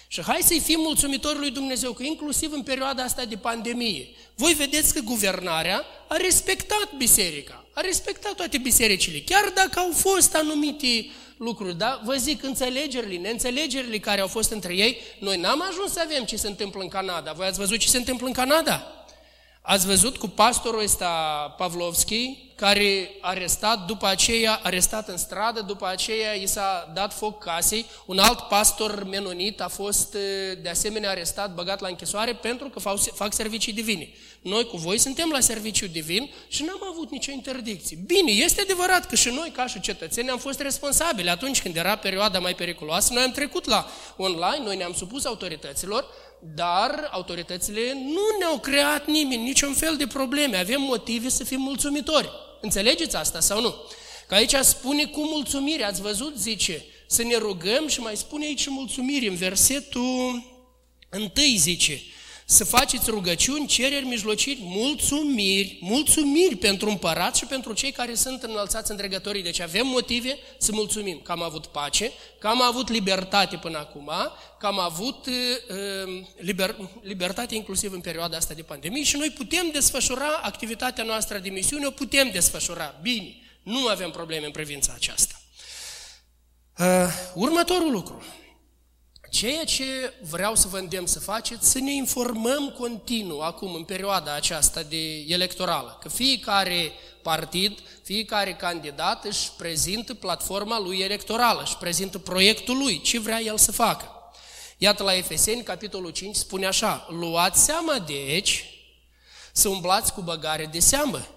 Și 0.08 0.22
hai 0.22 0.40
să-i 0.44 0.60
fim 0.60 0.80
mulțumitori 0.80 1.40
lui 1.40 1.52
Dumnezeu, 1.52 1.92
că 1.92 2.04
inclusiv 2.04 2.52
în 2.54 2.64
perioada 2.64 3.04
asta 3.04 3.26
de 3.26 3.36
pandemie, 3.36 4.08
voi 4.36 4.54
vedeți 4.54 4.94
că 4.94 5.00
guvernarea 5.00 5.86
a 6.08 6.16
respectat 6.16 6.90
biserica, 6.98 7.66
a 7.74 7.82
respectat 7.82 8.34
toate 8.34 8.58
bisericile, 8.58 9.20
chiar 9.20 9.52
dacă 9.56 9.80
au 9.80 9.92
fost 9.94 10.36
anumite 10.36 11.10
lucruri, 11.38 11.78
da? 11.78 12.02
Vă 12.04 12.16
zic, 12.16 12.44
înțelegerile, 12.44 13.18
neînțelegerile 13.18 13.98
care 13.98 14.22
au 14.22 14.28
fost 14.28 14.52
între 14.52 14.76
ei, 14.76 14.98
noi 15.20 15.38
n-am 15.38 15.64
ajuns 15.70 15.92
să 15.92 16.02
avem 16.06 16.24
ce 16.24 16.36
se 16.36 16.48
întâmplă 16.48 16.82
în 16.82 16.88
Canada. 16.88 17.32
Voi 17.32 17.48
ați 17.48 17.60
văzut 17.60 17.78
ce 17.78 17.88
se 17.88 17.98
întâmplă 17.98 18.28
în 18.28 18.34
Canada? 18.34 18.97
Ați 19.70 19.86
văzut 19.86 20.18
cu 20.18 20.28
pastorul 20.28 20.84
ăsta 20.84 21.10
Pavlovski, 21.58 22.38
care 22.56 23.10
arestat, 23.22 23.86
după 23.86 24.08
aceea, 24.08 24.60
arestat 24.64 25.08
în 25.08 25.18
stradă, 25.18 25.62
după 25.62 25.88
aceea 25.88 26.34
i 26.34 26.46
s-a 26.46 26.92
dat 26.94 27.14
foc 27.14 27.44
casei. 27.44 27.86
Un 28.06 28.20
alt 28.20 28.40
pastor 28.40 29.04
menonit 29.04 29.62
a 29.62 29.68
fost 29.68 30.12
de 30.62 30.70
asemenea 30.70 31.10
arestat, 31.10 31.54
băgat 31.54 31.80
la 31.80 31.88
închisoare 31.88 32.34
pentru 32.34 32.70
că 32.70 32.80
fac 33.14 33.34
servicii 33.34 33.74
divine. 33.74 34.10
Noi 34.42 34.66
cu 34.66 34.78
voi 34.78 34.98
suntem 34.98 35.30
la 35.30 35.40
serviciu 35.40 35.88
divin 35.88 36.30
și 36.48 36.64
n-am 36.64 36.82
avut 36.92 37.12
nicio 37.12 37.32
interdicție. 37.32 37.98
Bine, 38.06 38.32
este 38.32 38.62
adevărat 38.62 39.06
că 39.06 39.16
și 39.16 39.30
noi, 39.30 39.52
ca 39.56 39.68
și 39.68 39.80
cetățeni, 39.80 40.30
am 40.30 40.38
fost 40.38 40.60
responsabili 40.60 41.30
atunci 41.30 41.62
când 41.62 41.76
era 41.76 41.96
perioada 41.96 42.40
mai 42.40 42.54
periculoasă. 42.54 43.14
Noi 43.14 43.24
am 43.24 43.32
trecut 43.32 43.66
la 43.66 43.88
online, 44.18 44.64
noi 44.64 44.78
ne-am 44.78 44.94
supus 44.94 45.26
autorităților, 45.26 46.06
dar 46.39 47.10
autoritățile 47.12 47.94
nu 47.94 48.38
ne-au 48.39 48.58
creat 48.58 49.08
nimeni 49.08 49.44
niciun 49.44 49.74
fel 49.74 49.96
de 49.98 50.08
probleme. 50.08 50.58
Avem 50.58 50.82
motive 50.82 51.29
să 51.29 51.44
fim 51.44 51.62
mulțumitori. 51.62 52.29
Înțelegeți 52.62 53.15
asta 53.15 53.39
sau 53.39 53.62
nu? 53.62 53.75
Că 54.27 54.36
aici 54.36 54.53
spune 54.53 55.06
cu 55.06 55.20
mulțumire, 55.20 55.84
ați 55.84 56.01
văzut, 56.01 56.38
zice, 56.38 56.86
să 57.08 57.24
ne 57.24 57.38
rugăm 57.38 57.88
și 57.88 58.00
mai 58.00 58.15
spune 58.15 58.46
aici 58.46 58.67
mulțumire, 58.67 59.27
în 59.27 59.36
versetul 59.36 60.44
întâi 61.10 61.56
zice, 61.58 62.01
să 62.50 62.63
faceți 62.63 63.10
rugăciuni, 63.10 63.68
cereri, 63.68 64.06
mijlociri, 64.06 64.60
mulțumiri, 64.62 65.77
mulțumiri 65.82 66.56
pentru 66.56 66.89
împărat 66.89 67.36
și 67.36 67.46
pentru 67.46 67.74
cei 67.74 67.92
care 67.92 68.13
sunt 68.13 68.44
înălțați 68.44 68.92
în 68.92 68.98
dregătorii. 68.98 69.44
Deci 69.44 69.60
avem 69.60 69.88
motive 69.88 70.38
să 70.58 70.72
mulțumim 70.74 71.20
că 71.24 71.32
am 71.32 71.42
avut 71.42 71.66
pace, 71.66 72.12
că 72.39 72.48
am 72.48 72.62
avut 72.62 72.89
libertate 72.89 73.58
până 73.58 73.77
acum, 73.77 74.12
că 74.60 74.66
am 74.68 74.80
avut 74.80 75.25
uh, 75.25 75.34
uh 76.08 76.24
liber, 76.38 76.75
libertate 77.01 77.56
inclusiv 77.56 77.94
în 77.94 78.01
perioada 78.01 78.38
asta 78.38 78.54
de 78.54 78.62
pandemie 78.62 79.04
și 79.04 79.18
noi 79.18 79.30
putem 79.30 79.70
desfășura 79.72 80.39
activitatea 80.42 81.04
noastră 81.04 81.38
de 81.38 81.50
misiune, 81.50 81.86
o 81.86 81.92
putem 81.92 82.30
desfășura 82.32 83.00
bine. 83.01 83.36
Nu 83.63 83.88
avem 83.88 84.12
probleme 84.12 84.46
în 84.46 84.51
privința 84.51 84.94
aceasta. 84.96 85.42
Uh, 86.80 86.86
următorul 87.34 87.92
lucru. 87.92 88.24
Ceea 89.30 89.64
ce 89.64 90.14
vreau 90.30 90.56
să 90.56 90.68
vă 90.68 90.78
îndemn 90.78 91.06
să 91.06 91.20
faceți, 91.20 91.72
să 91.72 91.80
ne 91.80 91.94
informăm 91.94 92.76
continuu 92.78 93.40
acum, 93.40 93.74
în 93.74 93.84
perioada 93.84 94.34
aceasta 94.34 94.84
de 94.84 95.26
electorală, 95.28 95.98
că 96.02 96.10
fiecare 96.10 96.92
partid, 97.22 97.80
fiecare 98.04 98.54
candidat 98.54 99.26
își 99.26 99.52
prezintă 99.58 100.14
platforma 100.14 100.80
lui 100.80 101.00
electorală, 101.00 101.62
își 101.62 101.78
prezintă 101.78 102.20
proiectul 102.20 102.78
lui, 102.78 103.02
ce 103.02 103.20
vrea 103.20 103.42
el 103.42 103.58
să 103.58 103.72
facă. 103.72 104.12
Iată 104.78 105.04
la 105.04 105.16
Efeseni, 105.16 105.64
capitolul 105.64 106.12
5, 106.12 106.36
spune 106.36 106.66
așa, 106.66 107.08
luați 107.10 107.64
seama 107.64 108.00
deci 108.00 108.66
să 109.52 109.70
umblați 109.70 110.14
cu 110.14 110.22
băgare 110.22 110.66
de 110.66 110.80
seamă, 110.80 111.28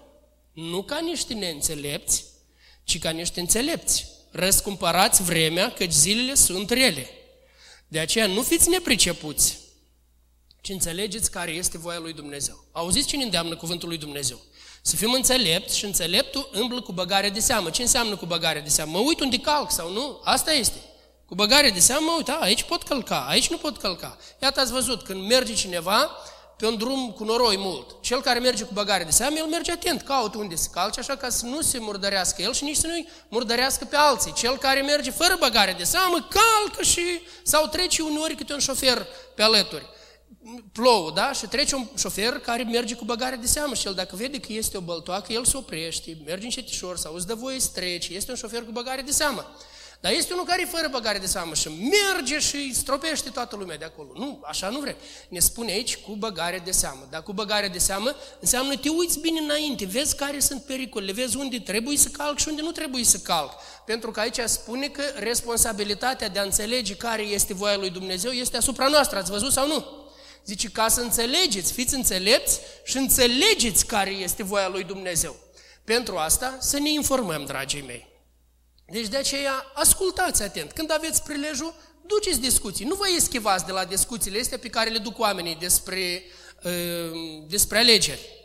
nu 0.53 0.83
ca 0.83 0.99
niște 0.99 1.33
neînțelepți, 1.33 2.25
ci 2.83 2.99
ca 2.99 3.09
niște 3.09 3.39
înțelepți. 3.39 4.07
Răscumpărați 4.31 5.23
vremea, 5.23 5.71
căci 5.71 5.91
zilele 5.91 6.35
sunt 6.35 6.69
rele. 6.69 7.09
De 7.91 7.99
aceea 7.99 8.27
nu 8.27 8.41
fiți 8.41 8.69
nepricepuți, 8.69 9.57
ci 10.61 10.69
înțelegeți 10.69 11.31
care 11.31 11.51
este 11.51 11.77
voia 11.77 11.99
lui 11.99 12.13
Dumnezeu. 12.13 12.65
Auziți 12.71 13.07
ce 13.07 13.17
ne 13.17 13.23
îndeamnă 13.23 13.55
cuvântul 13.55 13.87
lui 13.87 13.97
Dumnezeu? 13.97 14.41
Să 14.81 14.95
fim 14.95 15.11
înțelepți 15.11 15.77
și 15.77 15.85
înțeleptul 15.85 16.49
îmblă 16.51 16.81
cu 16.81 16.91
băgare 16.91 17.29
de 17.29 17.39
seamă. 17.39 17.69
Ce 17.69 17.81
înseamnă 17.81 18.15
cu 18.15 18.25
băgare 18.25 18.59
de 18.59 18.69
seamă? 18.69 18.91
Mă 18.91 19.03
uit 19.07 19.19
unde 19.19 19.37
calc 19.37 19.71
sau 19.71 19.91
nu? 19.91 20.21
Asta 20.23 20.51
este. 20.51 20.77
Cu 21.25 21.35
băgare 21.35 21.69
de 21.69 21.79
seamă, 21.79 22.05
mă 22.05 22.13
uit, 22.17 22.29
a, 22.29 22.37
aici 22.41 22.63
pot 22.63 22.83
călca, 22.83 23.25
aici 23.27 23.49
nu 23.49 23.57
pot 23.57 23.77
călca. 23.77 24.17
Iată 24.41 24.59
ați 24.59 24.71
văzut, 24.71 25.01
când 25.01 25.27
merge 25.27 25.53
cineva 25.53 26.11
pe 26.61 26.67
un 26.67 26.77
drum 26.77 27.11
cu 27.11 27.23
noroi 27.23 27.57
mult, 27.57 27.95
cel 28.01 28.21
care 28.21 28.39
merge 28.39 28.63
cu 28.63 28.73
băgare 28.73 29.03
de 29.03 29.11
seamă, 29.11 29.37
el 29.37 29.45
merge 29.45 29.71
atent, 29.71 30.01
caută 30.01 30.37
unde 30.37 30.55
se 30.55 30.69
calce, 30.71 30.99
așa 30.99 31.15
ca 31.15 31.29
să 31.29 31.45
nu 31.45 31.61
se 31.61 31.79
murdărească 31.79 32.41
el 32.41 32.53
și 32.53 32.63
nici 32.63 32.75
să 32.75 32.87
nu-i 32.87 33.07
murdărească 33.29 33.85
pe 33.85 33.95
alții. 33.95 34.33
Cel 34.33 34.57
care 34.57 34.81
merge 34.81 35.11
fără 35.11 35.35
băgare 35.39 35.75
de 35.77 35.83
seamă, 35.83 36.15
calcă 36.15 36.83
și 36.83 37.01
sau 37.43 37.67
trece 37.67 38.01
uneori 38.01 38.35
câte 38.35 38.53
un 38.53 38.59
șofer 38.59 39.07
pe 39.35 39.41
alături. 39.41 39.85
Plouă, 40.71 41.11
da? 41.11 41.31
Și 41.33 41.45
trece 41.45 41.75
un 41.75 41.87
șofer 41.97 42.39
care 42.39 42.63
merge 42.63 42.95
cu 42.95 43.05
băgare 43.05 43.35
de 43.35 43.47
seamă 43.47 43.73
și 43.73 43.87
el 43.87 43.93
dacă 43.93 44.15
vede 44.15 44.39
că 44.39 44.53
este 44.53 44.77
o 44.77 44.81
băltoacă, 44.81 45.33
el 45.33 45.45
se 45.45 45.57
oprește, 45.57 46.17
merge 46.25 46.45
încetișor 46.45 46.97
sau 46.97 47.13
îți 47.13 47.27
dă 47.27 47.35
voie 47.35 47.59
să 47.59 47.69
trece, 47.73 48.13
este 48.13 48.31
un 48.31 48.37
șofer 48.37 48.63
cu 48.63 48.71
băgare 48.71 49.01
de 49.01 49.11
seamă. 49.11 49.55
Dar 50.01 50.11
este 50.11 50.33
unul 50.33 50.45
care 50.45 50.61
e 50.61 50.65
fără 50.65 50.87
băgare 50.87 51.17
de 51.17 51.25
seamă 51.25 51.53
și 51.53 51.69
merge 51.69 52.39
și 52.39 52.75
stropește 52.75 53.29
toată 53.29 53.55
lumea 53.55 53.77
de 53.77 53.85
acolo. 53.85 54.09
Nu, 54.15 54.41
așa 54.43 54.69
nu 54.69 54.79
vrem. 54.79 54.95
Ne 55.29 55.39
spune 55.39 55.71
aici 55.71 55.97
cu 55.97 56.11
băgare 56.11 56.61
de 56.65 56.71
seamă. 56.71 57.07
Dar 57.09 57.23
cu 57.23 57.33
băgare 57.33 57.67
de 57.67 57.77
seamă 57.77 58.15
înseamnă 58.39 58.75
te 58.75 58.89
uiți 58.89 59.19
bine 59.19 59.39
înainte, 59.39 59.85
vezi 59.85 60.15
care 60.15 60.39
sunt 60.39 60.63
pericolele, 60.63 61.11
vezi 61.11 61.37
unde 61.37 61.59
trebuie 61.59 61.97
să 61.97 62.09
calc 62.09 62.39
și 62.39 62.47
unde 62.47 62.61
nu 62.61 62.71
trebuie 62.71 63.03
să 63.03 63.17
calc. 63.17 63.51
Pentru 63.85 64.11
că 64.11 64.19
aici 64.19 64.39
spune 64.45 64.87
că 64.87 65.03
responsabilitatea 65.15 66.29
de 66.29 66.39
a 66.39 66.43
înțelege 66.43 66.95
care 66.95 67.21
este 67.21 67.53
voia 67.53 67.77
lui 67.77 67.89
Dumnezeu 67.89 68.31
este 68.31 68.57
asupra 68.57 68.87
noastră. 68.87 69.17
Ați 69.17 69.31
văzut 69.31 69.51
sau 69.51 69.67
nu? 69.67 69.85
Zice, 70.45 70.69
ca 70.69 70.87
să 70.87 71.01
înțelegeți, 71.01 71.73
fiți 71.73 71.95
înțelepți 71.95 72.59
și 72.83 72.97
înțelegeți 72.97 73.85
care 73.85 74.09
este 74.09 74.43
voia 74.43 74.67
lui 74.67 74.83
Dumnezeu. 74.83 75.35
Pentru 75.83 76.17
asta 76.17 76.57
să 76.59 76.79
ne 76.79 76.89
informăm, 76.89 77.45
dragii 77.45 77.81
mei. 77.81 78.10
Deci 78.91 79.07
de 79.07 79.17
aceea 79.17 79.65
ascultați 79.73 80.43
atent. 80.43 80.71
Când 80.71 80.91
aveți 80.91 81.23
prilejul, 81.23 81.73
duceți 82.05 82.39
discuții. 82.39 82.85
Nu 82.85 82.95
vă 82.95 83.05
eschivați 83.15 83.65
de 83.65 83.71
la 83.71 83.85
discuțiile 83.85 84.39
astea 84.39 84.57
pe 84.57 84.69
care 84.69 84.89
le 84.89 84.97
duc 84.97 85.19
oamenii 85.19 85.55
despre, 85.55 86.23
uh, 86.63 87.43
despre 87.47 87.77
alegeri. 87.77 88.39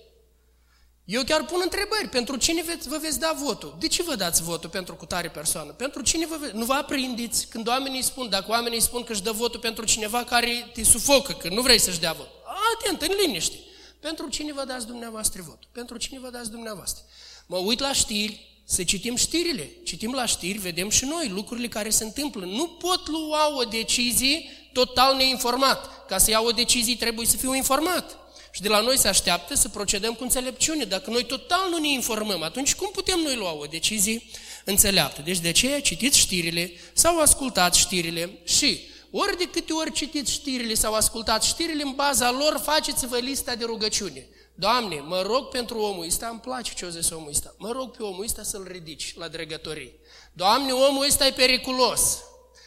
Eu 1.04 1.22
chiar 1.22 1.44
pun 1.44 1.60
întrebări. 1.62 2.08
Pentru 2.08 2.36
cine 2.36 2.62
vă 2.88 2.98
veți 3.00 3.18
da 3.18 3.36
votul? 3.42 3.76
De 3.78 3.86
ce 3.86 4.02
vă 4.02 4.14
dați 4.14 4.42
votul 4.42 4.70
pentru 4.70 4.94
cutare 4.94 5.28
persoană? 5.28 5.72
Pentru 5.72 6.02
cine 6.02 6.26
vă 6.26 6.36
veți... 6.40 6.54
Nu 6.54 6.64
vă 6.64 6.72
aprindeți 6.72 7.46
când 7.46 7.68
oamenii 7.68 8.02
spun, 8.02 8.28
dacă 8.28 8.46
oamenii 8.48 8.80
spun 8.80 9.04
că 9.04 9.12
își 9.12 9.22
dă 9.22 9.30
votul 9.32 9.60
pentru 9.60 9.84
cineva 9.84 10.24
care 10.24 10.70
te 10.72 10.84
sufocă, 10.84 11.32
că 11.32 11.48
nu 11.48 11.62
vrei 11.62 11.78
să-și 11.78 12.00
dea 12.00 12.12
vot. 12.12 12.28
Atent, 12.74 13.02
în 13.02 13.16
liniște. 13.20 13.56
Pentru 14.00 14.28
cine 14.28 14.52
vă 14.52 14.64
dați 14.64 14.86
dumneavoastră 14.86 15.42
votul? 15.42 15.68
Pentru 15.72 15.96
cine 15.96 16.18
vă 16.18 16.30
dați 16.30 16.50
dumneavoastră? 16.50 17.04
Mă 17.46 17.56
uit 17.56 17.80
la 17.80 17.92
știri, 17.92 18.55
să 18.68 18.82
citim 18.82 19.16
știrile. 19.16 19.70
Citim 19.84 20.12
la 20.12 20.26
știri, 20.26 20.58
vedem 20.58 20.90
și 20.90 21.04
noi 21.04 21.28
lucrurile 21.28 21.68
care 21.68 21.90
se 21.90 22.04
întâmplă. 22.04 22.44
Nu 22.44 22.66
pot 22.66 23.08
lua 23.08 23.56
o 23.56 23.62
decizie 23.62 24.42
total 24.72 25.16
neinformat. 25.16 26.06
Ca 26.06 26.18
să 26.18 26.30
iau 26.30 26.46
o 26.46 26.50
decizie 26.50 26.96
trebuie 26.96 27.26
să 27.26 27.36
fiu 27.36 27.54
informat. 27.54 28.18
Și 28.50 28.62
de 28.62 28.68
la 28.68 28.80
noi 28.80 28.98
se 28.98 29.08
așteaptă 29.08 29.54
să 29.54 29.68
procedăm 29.68 30.14
cu 30.14 30.22
înțelepciune. 30.22 30.84
Dacă 30.84 31.10
noi 31.10 31.24
total 31.24 31.70
nu 31.70 31.78
ne 31.78 31.88
informăm, 31.88 32.42
atunci 32.42 32.74
cum 32.74 32.90
putem 32.92 33.20
noi 33.24 33.36
lua 33.36 33.52
o 33.52 33.64
decizie 33.64 34.22
înțeleaptă? 34.64 35.22
Deci 35.22 35.38
de 35.38 35.48
aceea 35.48 35.80
citiți 35.80 36.18
știrile 36.18 36.72
sau 36.92 37.18
ascultați 37.18 37.78
știrile 37.78 38.38
și 38.44 38.80
ori 39.10 39.38
de 39.38 39.44
câte 39.44 39.72
ori 39.72 39.92
citiți 39.92 40.32
știrile 40.32 40.74
sau 40.74 40.94
ascultați 40.94 41.48
știrile, 41.48 41.82
în 41.82 41.92
baza 41.94 42.30
lor 42.30 42.60
faceți-vă 42.64 43.18
lista 43.18 43.54
de 43.54 43.64
rugăciune. 43.64 44.26
Doamne, 44.58 45.00
mă 45.00 45.22
rog 45.22 45.48
pentru 45.48 45.78
omul 45.78 46.06
ăsta, 46.06 46.28
îmi 46.28 46.40
place 46.40 46.74
ce 46.74 46.84
o 46.84 46.88
zis 46.88 47.10
omul 47.10 47.28
ăsta, 47.28 47.54
mă 47.58 47.70
rog 47.70 47.96
pe 47.96 48.02
omul 48.02 48.24
ăsta 48.24 48.42
să-l 48.42 48.66
ridici 48.70 49.14
la 49.16 49.28
dregătorii. 49.28 49.92
Doamne, 50.32 50.72
omul 50.72 51.04
ăsta 51.06 51.26
e 51.26 51.32
periculos. 51.32 52.22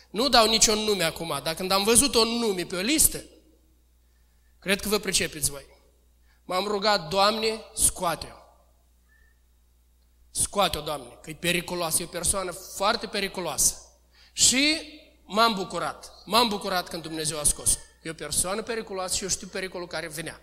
Nu 0.10 0.30
dau 0.30 0.48
niciun 0.48 0.78
nume 0.78 1.04
acum, 1.04 1.40
dar 1.44 1.56
când 1.56 1.72
am 1.72 1.84
văzut 1.84 2.16
un 2.16 2.28
nume 2.28 2.66
pe 2.66 2.76
o 2.76 2.80
listă, 2.80 3.24
cred 4.60 4.82
că 4.82 4.88
vă 4.88 4.98
pricepeți 4.98 5.50
voi. 5.50 5.66
M-am 6.46 6.66
rugat, 6.68 7.10
Doamne, 7.10 7.62
scoate-o. 7.76 8.38
Scoate-o, 10.32 10.82
Doamne, 10.82 11.20
că 11.22 11.30
e 11.30 11.34
periculoasă, 11.34 12.02
e 12.02 12.06
o 12.06 12.08
persoană 12.08 12.52
foarte 12.52 13.08
periculoasă. 13.08 13.76
Și 14.34 14.82
m-am 15.26 15.54
bucurat. 15.54 16.14
M-am 16.26 16.48
bucurat 16.48 16.90
când 16.90 17.04
Dumnezeu 17.04 17.40
a 17.40 17.44
scos-o. 17.44 17.78
E 18.04 18.10
o 18.10 18.14
persoană 18.14 18.62
periculoasă 18.62 19.16
și 19.16 19.24
eu 19.24 19.30
știu 19.30 19.48
pericolul 19.48 19.88
care 19.88 20.08
venea. 20.08 20.42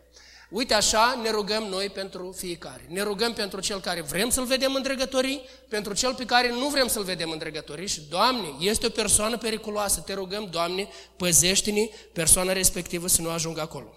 Uite 0.48 0.74
așa 0.74 1.18
ne 1.22 1.30
rugăm 1.30 1.62
noi 1.62 1.88
pentru 1.88 2.34
fiecare. 2.36 2.86
Ne 2.88 3.02
rugăm 3.02 3.32
pentru 3.32 3.60
cel 3.60 3.80
care 3.80 4.00
vrem 4.00 4.30
să-l 4.30 4.44
vedem 4.44 4.74
în 4.74 4.82
dregătorii, 4.82 5.40
pentru 5.68 5.94
cel 5.94 6.14
pe 6.14 6.24
care 6.24 6.50
nu 6.50 6.68
vrem 6.68 6.86
să-l 6.86 7.02
vedem 7.02 7.30
în 7.30 7.38
dregătorii 7.38 7.88
și, 7.88 8.00
Doamne, 8.08 8.48
este 8.60 8.86
o 8.86 8.90
persoană 8.90 9.36
periculoasă, 9.36 10.00
te 10.00 10.14
rugăm, 10.14 10.48
Doamne, 10.50 10.88
păzește-ne 11.16 11.88
persoana 12.12 12.52
respectivă 12.52 13.08
să 13.08 13.22
nu 13.22 13.30
ajungă 13.30 13.60
acolo. 13.60 13.94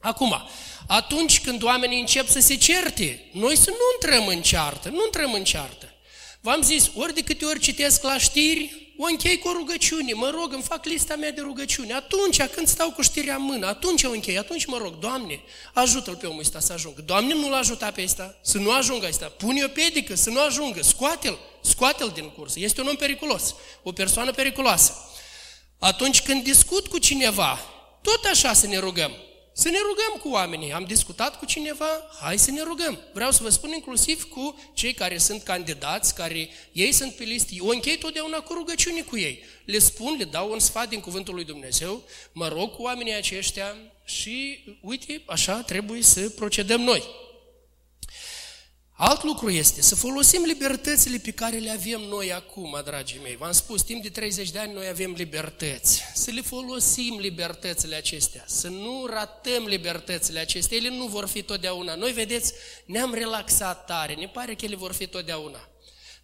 Acum, 0.00 0.34
atunci 0.86 1.40
când 1.40 1.62
oamenii 1.62 2.00
încep 2.00 2.28
să 2.28 2.40
se 2.40 2.56
certe, 2.56 3.30
noi 3.32 3.56
să 3.56 3.70
nu 3.70 3.76
intrăm 3.94 4.26
în 4.26 4.42
ceartă, 4.42 4.88
nu 4.88 5.04
intrăm 5.04 5.32
în 5.32 5.44
ceartă. 5.44 5.95
V-am 6.46 6.62
zis, 6.62 6.90
ori 6.94 7.14
de 7.14 7.22
câte 7.22 7.44
ori 7.44 7.58
citesc 7.58 8.02
la 8.02 8.18
știri, 8.18 8.92
o 8.96 9.06
închei 9.06 9.38
cu 9.38 9.48
o 9.48 9.52
rugăciune, 9.52 10.12
mă 10.12 10.30
rog, 10.30 10.52
îmi 10.52 10.62
fac 10.62 10.84
lista 10.84 11.16
mea 11.16 11.30
de 11.32 11.40
rugăciune. 11.40 11.92
Atunci, 11.92 12.42
când 12.42 12.68
stau 12.68 12.90
cu 12.90 13.02
știrea 13.02 13.34
în 13.34 13.42
mână, 13.42 13.66
atunci 13.66 14.02
o 14.02 14.10
închei, 14.10 14.38
atunci 14.38 14.64
mă 14.64 14.76
rog, 14.76 14.98
Doamne, 14.98 15.40
ajută-l 15.72 16.16
pe 16.16 16.26
omul 16.26 16.40
ăsta 16.40 16.60
să 16.60 16.72
ajungă. 16.72 17.00
Doamne, 17.00 17.34
nu-l 17.34 17.52
ajuta 17.52 17.90
pe 17.90 18.02
ăsta, 18.02 18.38
să 18.42 18.58
nu 18.58 18.70
ajungă 18.70 19.06
ăsta. 19.06 19.26
Pune 19.26 19.64
o 19.64 19.68
pedică, 19.68 20.14
să 20.14 20.30
nu 20.30 20.40
ajungă, 20.40 20.82
scoate-l, 20.82 21.38
scoate-l 21.62 22.10
din 22.14 22.30
curs. 22.30 22.54
Este 22.54 22.80
un 22.80 22.86
om 22.86 22.96
periculos, 22.96 23.54
o 23.82 23.92
persoană 23.92 24.30
periculoasă. 24.30 24.94
Atunci 25.78 26.22
când 26.22 26.42
discut 26.42 26.86
cu 26.86 26.98
cineva, 26.98 27.60
tot 28.02 28.24
așa 28.24 28.52
să 28.52 28.66
ne 28.66 28.78
rugăm. 28.78 29.12
Să 29.58 29.68
ne 29.68 29.78
rugăm 29.78 30.20
cu 30.20 30.28
oamenii. 30.28 30.72
Am 30.72 30.84
discutat 30.84 31.38
cu 31.38 31.44
cineva, 31.44 31.86
hai 32.20 32.38
să 32.38 32.50
ne 32.50 32.62
rugăm. 32.62 32.98
Vreau 33.12 33.30
să 33.30 33.42
vă 33.42 33.48
spun 33.48 33.70
inclusiv 33.70 34.28
cu 34.28 34.60
cei 34.74 34.92
care 34.92 35.18
sunt 35.18 35.42
candidați, 35.42 36.14
care 36.14 36.48
ei 36.72 36.92
sunt 36.92 37.14
pe 37.14 37.24
listă. 37.24 37.54
O 37.58 37.70
închei 37.70 37.98
totdeauna 37.98 38.40
cu 38.40 38.52
rugăciune 38.52 39.00
cu 39.00 39.18
ei. 39.18 39.42
Le 39.64 39.78
spun, 39.78 40.16
le 40.18 40.24
dau 40.24 40.50
un 40.50 40.58
sfat 40.58 40.88
din 40.88 41.00
Cuvântul 41.00 41.34
lui 41.34 41.44
Dumnezeu, 41.44 42.02
mă 42.32 42.48
rog 42.48 42.74
cu 42.74 42.82
oamenii 42.82 43.14
aceștia 43.14 43.76
și 44.04 44.58
uite, 44.80 45.22
așa 45.26 45.62
trebuie 45.62 46.02
să 46.02 46.28
procedăm 46.28 46.80
noi. 46.80 47.02
Alt 48.98 49.22
lucru 49.22 49.50
este 49.50 49.82
să 49.82 49.94
folosim 49.94 50.42
libertățile 50.42 51.18
pe 51.18 51.30
care 51.30 51.56
le 51.56 51.70
avem 51.70 52.00
noi 52.00 52.32
acum, 52.32 52.80
dragii 52.84 53.20
mei. 53.22 53.36
V-am 53.36 53.52
spus, 53.52 53.82
timp 53.82 54.02
de 54.02 54.08
30 54.08 54.50
de 54.50 54.58
ani 54.58 54.72
noi 54.72 54.88
avem 54.88 55.12
libertăți. 55.12 56.02
Să 56.14 56.30
le 56.30 56.40
folosim 56.40 57.18
libertățile 57.18 57.94
acestea, 57.94 58.44
să 58.46 58.68
nu 58.68 59.06
ratăm 59.06 59.64
libertățile 59.64 60.38
acestea. 60.38 60.76
Ele 60.76 60.88
nu 60.88 61.06
vor 61.06 61.26
fi 61.26 61.42
totdeauna. 61.42 61.94
Noi, 61.94 62.12
vedeți, 62.12 62.52
ne-am 62.84 63.14
relaxat 63.14 63.84
tare, 63.84 64.14
ne 64.14 64.28
pare 64.28 64.54
că 64.54 64.64
ele 64.64 64.76
vor 64.76 64.92
fi 64.92 65.06
totdeauna. 65.06 65.68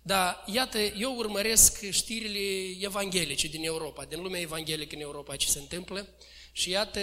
Dar, 0.03 0.45
iată, 0.47 0.79
eu 0.79 1.17
urmăresc 1.17 1.91
știrile 1.91 2.77
evanghelice 2.85 3.49
din 3.49 3.65
Europa, 3.65 4.05
din 4.05 4.23
lumea 4.23 4.41
evanghelică 4.41 4.95
în 4.95 5.01
Europa, 5.01 5.37
ce 5.37 5.49
se 5.49 5.59
întâmplă. 5.59 6.09
Și 6.53 6.71
iată, 6.71 7.01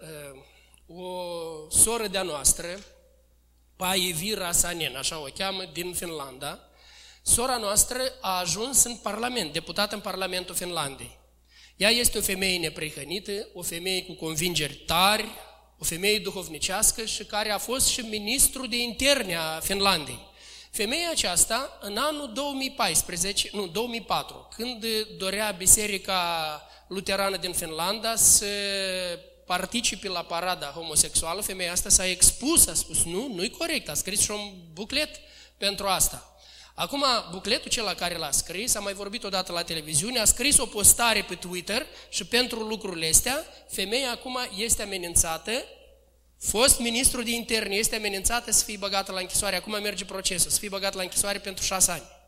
uh, 0.00 0.96
o 0.96 1.70
soră 1.70 2.06
de-a 2.06 2.22
noastră, 2.22 2.80
Paivira 3.80 4.52
Sanen, 4.52 4.96
așa 4.96 5.18
o 5.18 5.26
cheamă, 5.38 5.62
din 5.72 5.92
Finlanda, 5.92 6.58
sora 7.22 7.56
noastră 7.56 8.00
a 8.20 8.38
ajuns 8.38 8.84
în 8.84 8.96
Parlament, 8.96 9.52
deputată 9.52 9.94
în 9.94 10.00
Parlamentul 10.00 10.54
Finlandei. 10.54 11.18
Ea 11.76 11.88
este 11.88 12.18
o 12.18 12.20
femeie 12.20 12.58
neprihănită, 12.58 13.48
o 13.54 13.62
femeie 13.62 14.02
cu 14.02 14.12
convingeri 14.12 14.74
tari, 14.74 15.28
o 15.78 15.84
femeie 15.84 16.18
duhovnicească 16.18 17.04
și 17.04 17.24
care 17.24 17.50
a 17.50 17.58
fost 17.58 17.88
și 17.88 18.00
ministru 18.00 18.66
de 18.66 18.76
interne 18.76 19.36
a 19.36 19.60
Finlandei. 19.60 20.20
Femeia 20.70 21.10
aceasta, 21.10 21.78
în 21.80 21.96
anul 21.96 22.30
2014, 22.34 23.50
nu, 23.52 23.66
2004, 23.66 24.48
când 24.56 24.84
dorea 25.18 25.50
Biserica 25.50 26.22
Luterană 26.88 27.36
din 27.36 27.52
Finlanda 27.52 28.16
să 28.16 28.46
participe 29.56 30.08
la 30.08 30.22
parada 30.22 30.66
homosexuală, 30.66 31.40
femeia 31.40 31.72
asta 31.72 31.88
s-a 31.88 32.06
expus, 32.06 32.66
a 32.66 32.74
spus 32.74 33.04
nu, 33.04 33.32
nu-i 33.34 33.50
corect, 33.50 33.88
a 33.88 33.94
scris 33.94 34.20
și 34.20 34.30
un 34.30 34.52
buclet 34.72 35.20
pentru 35.58 35.86
asta. 35.86 36.34
Acum, 36.74 37.04
bucletul 37.30 37.70
cel 37.70 37.84
la 37.84 37.94
care 37.94 38.16
l-a 38.16 38.30
scris, 38.30 38.74
a 38.74 38.80
mai 38.80 38.92
vorbit 38.92 39.24
odată 39.24 39.52
la 39.52 39.62
televiziune, 39.62 40.18
a 40.18 40.24
scris 40.24 40.58
o 40.58 40.66
postare 40.66 41.22
pe 41.22 41.34
Twitter 41.34 41.86
și 42.08 42.24
pentru 42.24 42.60
lucrurile 42.60 43.08
astea, 43.08 43.44
femeia 43.68 44.10
acum 44.10 44.38
este 44.56 44.82
amenințată, 44.82 45.52
fost 46.38 46.78
ministru 46.78 47.22
de 47.22 47.30
interne, 47.30 47.74
este 47.74 47.96
amenințată 47.96 48.52
să 48.52 48.64
fie 48.64 48.76
băgată 48.76 49.12
la 49.12 49.20
închisoare, 49.20 49.56
acum 49.56 49.80
merge 49.82 50.04
procesul, 50.04 50.50
să 50.50 50.58
fie 50.58 50.68
băgată 50.68 50.96
la 50.96 51.02
închisoare 51.02 51.38
pentru 51.38 51.64
șase 51.64 51.90
ani. 51.90 52.19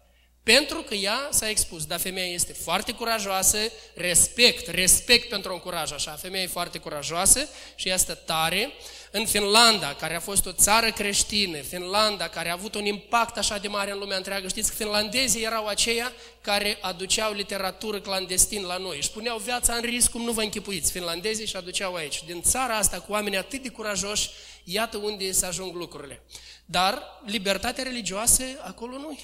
Pentru 0.43 0.83
că 0.83 0.95
ea 0.95 1.29
s-a 1.31 1.49
expus, 1.49 1.85
dar 1.85 2.01
femeia 2.01 2.27
este 2.27 2.53
foarte 2.53 2.93
curajoasă, 2.93 3.59
respect, 3.95 4.69
respect 4.69 5.29
pentru 5.29 5.53
un 5.53 5.59
curaj 5.59 5.93
așa, 5.93 6.11
femeia 6.11 6.43
e 6.43 6.47
foarte 6.47 6.79
curajoasă 6.79 7.49
și 7.75 7.91
este 7.91 8.15
tare. 8.15 8.73
În 9.11 9.27
Finlanda, 9.27 9.95
care 9.95 10.15
a 10.15 10.21
fost 10.21 10.47
o 10.47 10.53
țară 10.53 10.91
creștină, 10.91 11.59
Finlanda, 11.59 12.29
care 12.29 12.49
a 12.49 12.53
avut 12.53 12.75
un 12.75 12.85
impact 12.85 13.39
așa 13.39 13.59
de 13.59 13.69
mare 13.69 13.91
în 13.91 13.99
lumea 13.99 14.17
întreagă, 14.17 14.49
știți 14.49 14.71
că 14.71 14.77
finlandezii 14.77 15.45
erau 15.45 15.67
aceia 15.67 16.13
care 16.41 16.79
aduceau 16.81 17.33
literatură 17.33 18.01
clandestin 18.01 18.63
la 18.63 18.77
noi. 18.77 18.97
Își 18.97 19.11
puneau 19.11 19.39
viața 19.39 19.75
în 19.75 19.83
risc, 19.83 20.11
cum 20.11 20.23
nu 20.23 20.33
vă 20.33 20.43
închipuiți. 20.43 20.93
Finlandezii 20.93 21.47
și 21.47 21.57
aduceau 21.57 21.95
aici. 21.95 22.25
Din 22.27 22.43
țara 22.43 22.77
asta, 22.77 23.01
cu 23.01 23.13
oameni 23.13 23.37
atât 23.37 23.63
de 23.63 23.69
curajoși, 23.69 24.31
iată 24.65 24.97
unde 24.97 25.33
se 25.33 25.47
ajung 25.47 25.75
lucrurile. 25.75 26.23
Dar 26.65 27.03
libertatea 27.27 27.85
religioasă 27.85 28.43
acolo 28.63 28.97
nu 28.97 29.19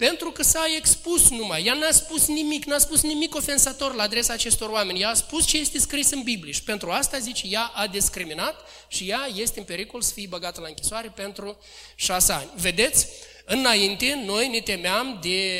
pentru 0.00 0.30
că 0.30 0.42
s-a 0.42 0.64
expus 0.76 1.28
numai. 1.28 1.64
Ea 1.64 1.74
n-a 1.74 1.90
spus 1.90 2.26
nimic, 2.26 2.64
n-a 2.64 2.78
spus 2.78 3.02
nimic 3.02 3.34
ofensator 3.34 3.94
la 3.94 4.02
adresa 4.02 4.32
acestor 4.32 4.68
oameni. 4.68 5.00
Ea 5.00 5.08
a 5.08 5.14
spus 5.14 5.46
ce 5.46 5.58
este 5.58 5.78
scris 5.78 6.10
în 6.10 6.22
Biblie 6.22 6.52
și 6.52 6.62
pentru 6.62 6.90
asta, 6.90 7.18
zice, 7.18 7.46
ea 7.46 7.62
a 7.74 7.86
discriminat 7.86 8.68
și 8.88 9.08
ea 9.08 9.28
este 9.34 9.58
în 9.58 9.64
pericol 9.64 10.02
să 10.02 10.12
fie 10.12 10.26
băgată 10.26 10.60
la 10.60 10.68
închisoare 10.68 11.08
pentru 11.08 11.58
șase 11.94 12.32
ani. 12.32 12.50
Vedeți? 12.54 13.06
Înainte, 13.44 14.22
noi 14.24 14.48
ne 14.48 14.60
temeam 14.60 15.18
de... 15.22 15.50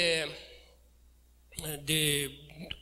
de 1.84 2.30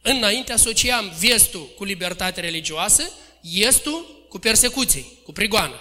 înainte 0.02 0.52
asociam 0.52 1.12
vestul 1.20 1.68
cu 1.76 1.84
libertate 1.84 2.40
religioasă, 2.40 3.10
estul 3.42 4.26
cu 4.28 4.38
persecuții, 4.38 5.20
cu 5.24 5.32
prigoană. 5.32 5.80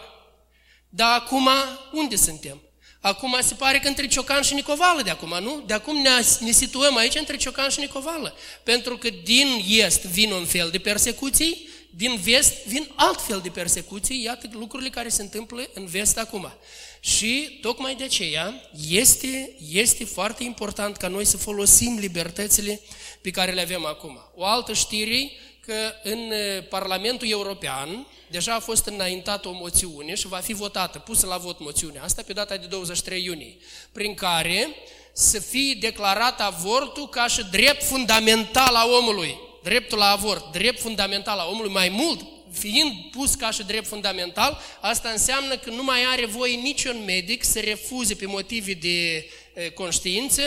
Dar 0.89 1.19
acum, 1.19 1.49
unde 1.91 2.15
suntem? 2.15 2.66
Acum 3.07 3.37
se 3.41 3.53
pare 3.53 3.79
că 3.79 3.87
între 3.87 4.07
Ciocan 4.07 4.41
și 4.41 4.53
Nicovală 4.53 5.01
de 5.01 5.09
acum, 5.09 5.37
nu? 5.41 5.63
De 5.65 5.73
acum 5.73 6.01
ne, 6.01 6.09
ne 6.39 6.51
situăm 6.51 6.97
aici 6.97 7.15
între 7.15 7.37
Ciocan 7.37 7.69
și 7.69 7.79
Nicovală. 7.79 8.35
Pentru 8.63 8.97
că 8.97 9.09
din 9.23 9.63
est 9.67 10.05
vin 10.05 10.31
un 10.31 10.45
fel 10.45 10.69
de 10.69 10.77
persecuții, 10.77 11.67
din 11.89 12.15
vest 12.23 12.65
vin 12.65 12.91
altfel 12.95 13.39
de 13.43 13.49
persecuții, 13.49 14.23
iată 14.23 14.49
lucrurile 14.51 14.89
care 14.89 15.09
se 15.09 15.21
întâmplă 15.21 15.69
în 15.73 15.85
vest 15.85 16.17
acum. 16.17 16.53
Și 16.99 17.57
tocmai 17.61 17.95
de 17.95 18.03
aceea 18.03 18.61
este, 18.89 19.55
este 19.71 20.05
foarte 20.05 20.43
important 20.43 20.97
ca 20.97 21.07
noi 21.07 21.25
să 21.25 21.37
folosim 21.37 21.97
libertățile 21.99 22.81
pe 23.21 23.31
care 23.31 23.51
le 23.51 23.61
avem 23.61 23.85
acum. 23.85 24.19
O 24.35 24.45
altă 24.45 24.73
știre 24.73 25.31
că 25.67 25.93
în 26.03 26.31
Parlamentul 26.69 27.29
European 27.29 28.07
deja 28.27 28.53
a 28.53 28.59
fost 28.59 28.85
înaintată 28.85 29.47
o 29.47 29.51
moțiune 29.51 30.15
și 30.15 30.27
va 30.27 30.37
fi 30.37 30.53
votată, 30.53 30.99
pusă 30.99 31.25
la 31.25 31.37
vot 31.37 31.59
moțiunea 31.59 32.03
asta 32.03 32.21
pe 32.25 32.33
data 32.33 32.57
de 32.57 32.65
23 32.65 33.23
iunie, 33.23 33.57
prin 33.91 34.13
care 34.13 34.67
să 35.13 35.39
fie 35.39 35.77
declarat 35.79 36.41
avortul 36.41 37.09
ca 37.09 37.27
și 37.27 37.45
drept 37.51 37.83
fundamental 37.83 38.75
a 38.75 38.85
omului. 38.97 39.39
Dreptul 39.63 39.97
la 39.97 40.11
avort, 40.11 40.51
drept 40.51 40.79
fundamental 40.79 41.39
a 41.39 41.47
omului, 41.49 41.71
mai 41.71 41.89
mult, 41.89 42.21
fiind 42.51 42.93
pus 43.11 43.35
ca 43.35 43.51
și 43.51 43.63
drept 43.63 43.87
fundamental, 43.87 44.61
asta 44.81 45.09
înseamnă 45.09 45.57
că 45.57 45.69
nu 45.69 45.83
mai 45.83 45.99
are 46.11 46.25
voie 46.25 46.55
niciun 46.55 47.03
medic 47.05 47.43
să 47.43 47.59
refuze 47.59 48.15
pe 48.15 48.25
motive 48.25 48.73
de 48.73 49.29
conștiință 49.73 50.41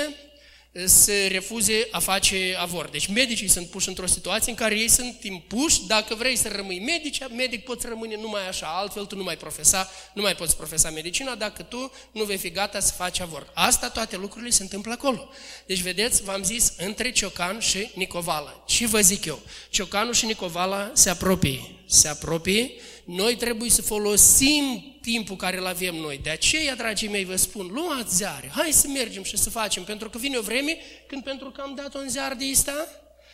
să 0.84 1.26
refuze 1.26 1.88
a 1.90 1.98
face 1.98 2.56
avort. 2.58 2.92
Deci 2.92 3.06
medicii 3.06 3.48
sunt 3.48 3.66
puși 3.66 3.88
într-o 3.88 4.06
situație 4.06 4.50
în 4.50 4.56
care 4.56 4.78
ei 4.78 4.88
sunt 4.88 5.18
impuși, 5.22 5.86
dacă 5.86 6.14
vrei 6.14 6.36
să 6.36 6.48
rămâi 6.48 6.80
medic, 6.80 7.28
medic 7.28 7.64
poți 7.64 7.86
rămâne 7.86 8.16
numai 8.16 8.48
așa, 8.48 8.66
altfel 8.66 9.04
tu 9.04 9.16
nu 9.16 9.22
mai 9.22 9.36
profesa, 9.36 9.90
nu 10.14 10.22
mai 10.22 10.34
poți 10.34 10.56
profesa 10.56 10.90
medicina 10.90 11.34
dacă 11.34 11.62
tu 11.62 11.92
nu 12.12 12.24
vei 12.24 12.36
fi 12.36 12.50
gata 12.50 12.80
să 12.80 12.92
faci 12.96 13.20
avort. 13.20 13.50
Asta 13.54 13.88
toate 13.88 14.16
lucrurile 14.16 14.50
se 14.50 14.62
întâmplă 14.62 14.92
acolo. 14.92 15.28
Deci 15.66 15.80
vedeți, 15.80 16.22
v-am 16.22 16.42
zis, 16.42 16.72
între 16.78 17.12
Ciocan 17.12 17.58
și 17.58 17.90
Nicovala. 17.94 18.64
Ce 18.66 18.86
vă 18.86 19.00
zic 19.00 19.24
eu? 19.24 19.38
Ciocanul 19.70 20.14
și 20.14 20.26
Nicovala 20.26 20.90
se 20.94 21.10
apropie. 21.10 21.60
Se 21.86 22.08
apropie 22.08 22.70
noi 23.04 23.36
trebuie 23.36 23.70
să 23.70 23.82
folosim 23.82 24.89
timpul 25.00 25.36
care 25.36 25.56
îl 25.56 25.66
avem 25.66 25.94
noi. 25.94 26.18
De 26.22 26.30
aceea, 26.30 26.76
dragii 26.76 27.08
mei, 27.08 27.24
vă 27.24 27.36
spun, 27.36 27.66
luați 27.66 28.16
ziare, 28.16 28.50
hai 28.54 28.72
să 28.72 28.88
mergem 28.88 29.22
și 29.22 29.36
să 29.36 29.50
facem, 29.50 29.84
pentru 29.84 30.10
că 30.10 30.18
vine 30.18 30.36
o 30.36 30.42
vreme 30.42 30.76
când 31.06 31.22
pentru 31.22 31.50
că 31.50 31.60
am 31.60 31.74
dat 31.74 31.94
un 31.94 32.08
ziar 32.08 32.34
de 32.34 32.44
ăsta, 32.52 32.86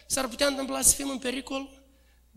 s-ar 0.07 0.29
putea 0.29 0.47
întâmpla 0.47 0.81
să 0.81 0.95
fim 0.95 1.11
în 1.11 1.19
pericol 1.19 1.77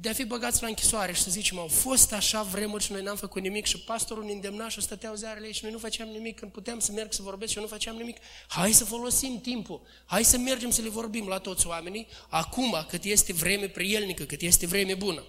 de 0.02 0.10
a 0.10 0.14
fi 0.14 0.24
băgați 0.24 0.62
la 0.62 0.68
închisoare 0.68 1.14
și 1.14 1.22
să 1.22 1.30
zicem, 1.30 1.60
au 1.60 1.68
fost 1.68 2.14
așa 2.14 2.42
vremuri 2.42 2.84
și 2.84 2.92
noi 2.92 3.02
n-am 3.02 3.16
făcut 3.16 3.42
nimic 3.42 3.66
și 3.66 3.80
pastorul 3.80 4.24
ne 4.24 4.32
îndemna 4.32 4.70
și 4.70 4.82
stăteau 4.82 5.16
ziarele 5.16 5.52
și 5.52 5.60
noi 5.64 5.72
nu 5.72 5.78
făceam 5.78 6.08
nimic 6.08 6.40
când 6.40 6.52
puteam 6.52 6.80
să 6.80 6.92
merg 6.92 7.14
să 7.14 7.22
vorbesc 7.22 7.52
și 7.52 7.58
eu 7.58 7.64
nu 7.64 7.70
făceam 7.70 7.96
nimic. 7.96 8.18
Hai 8.48 8.72
să 8.72 8.86
folosim 8.86 9.40
timpul, 9.42 9.82
hai 10.06 10.24
să 10.24 10.38
mergem 10.38 10.70
să 10.70 10.82
le 10.82 10.90
vorbim 10.90 11.28
la 11.28 11.38
toți 11.38 11.68
oamenii, 11.68 12.08
acum 12.30 12.86
cât 12.88 13.04
este 13.04 13.34
vreme 13.34 13.68
prielnică, 13.68 14.24
cât 14.24 14.42
este 14.42 14.66
vreme 14.66 14.94
bună. 14.94 15.24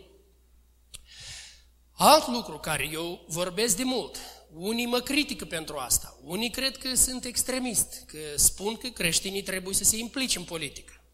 Alt 2.03 2.27
lucru 2.27 2.59
care 2.59 2.89
eu 2.93 3.25
vorbesc 3.29 3.77
de 3.77 3.85
mult, 3.85 4.17
unii 4.57 4.87
mă 4.87 5.01
critică 5.01 5.45
pentru 5.45 5.77
asta, 5.77 6.19
unii 6.25 6.51
cred 6.51 6.77
că 6.77 6.95
sunt 6.95 7.25
extremist, 7.25 8.05
că 8.07 8.19
spun 8.37 8.77
că 8.77 8.89
creștinii 8.89 9.43
trebuie 9.43 9.75
să 9.75 9.85
se 9.85 9.97
implice 9.97 10.39
în 10.39 10.45
politică. 10.45 11.05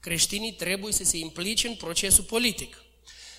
Creștinii 0.00 0.52
trebuie 0.52 0.92
să 0.92 1.04
se 1.04 1.18
implice 1.18 1.68
în 1.68 1.74
procesul 1.74 2.24
politic. 2.24 2.76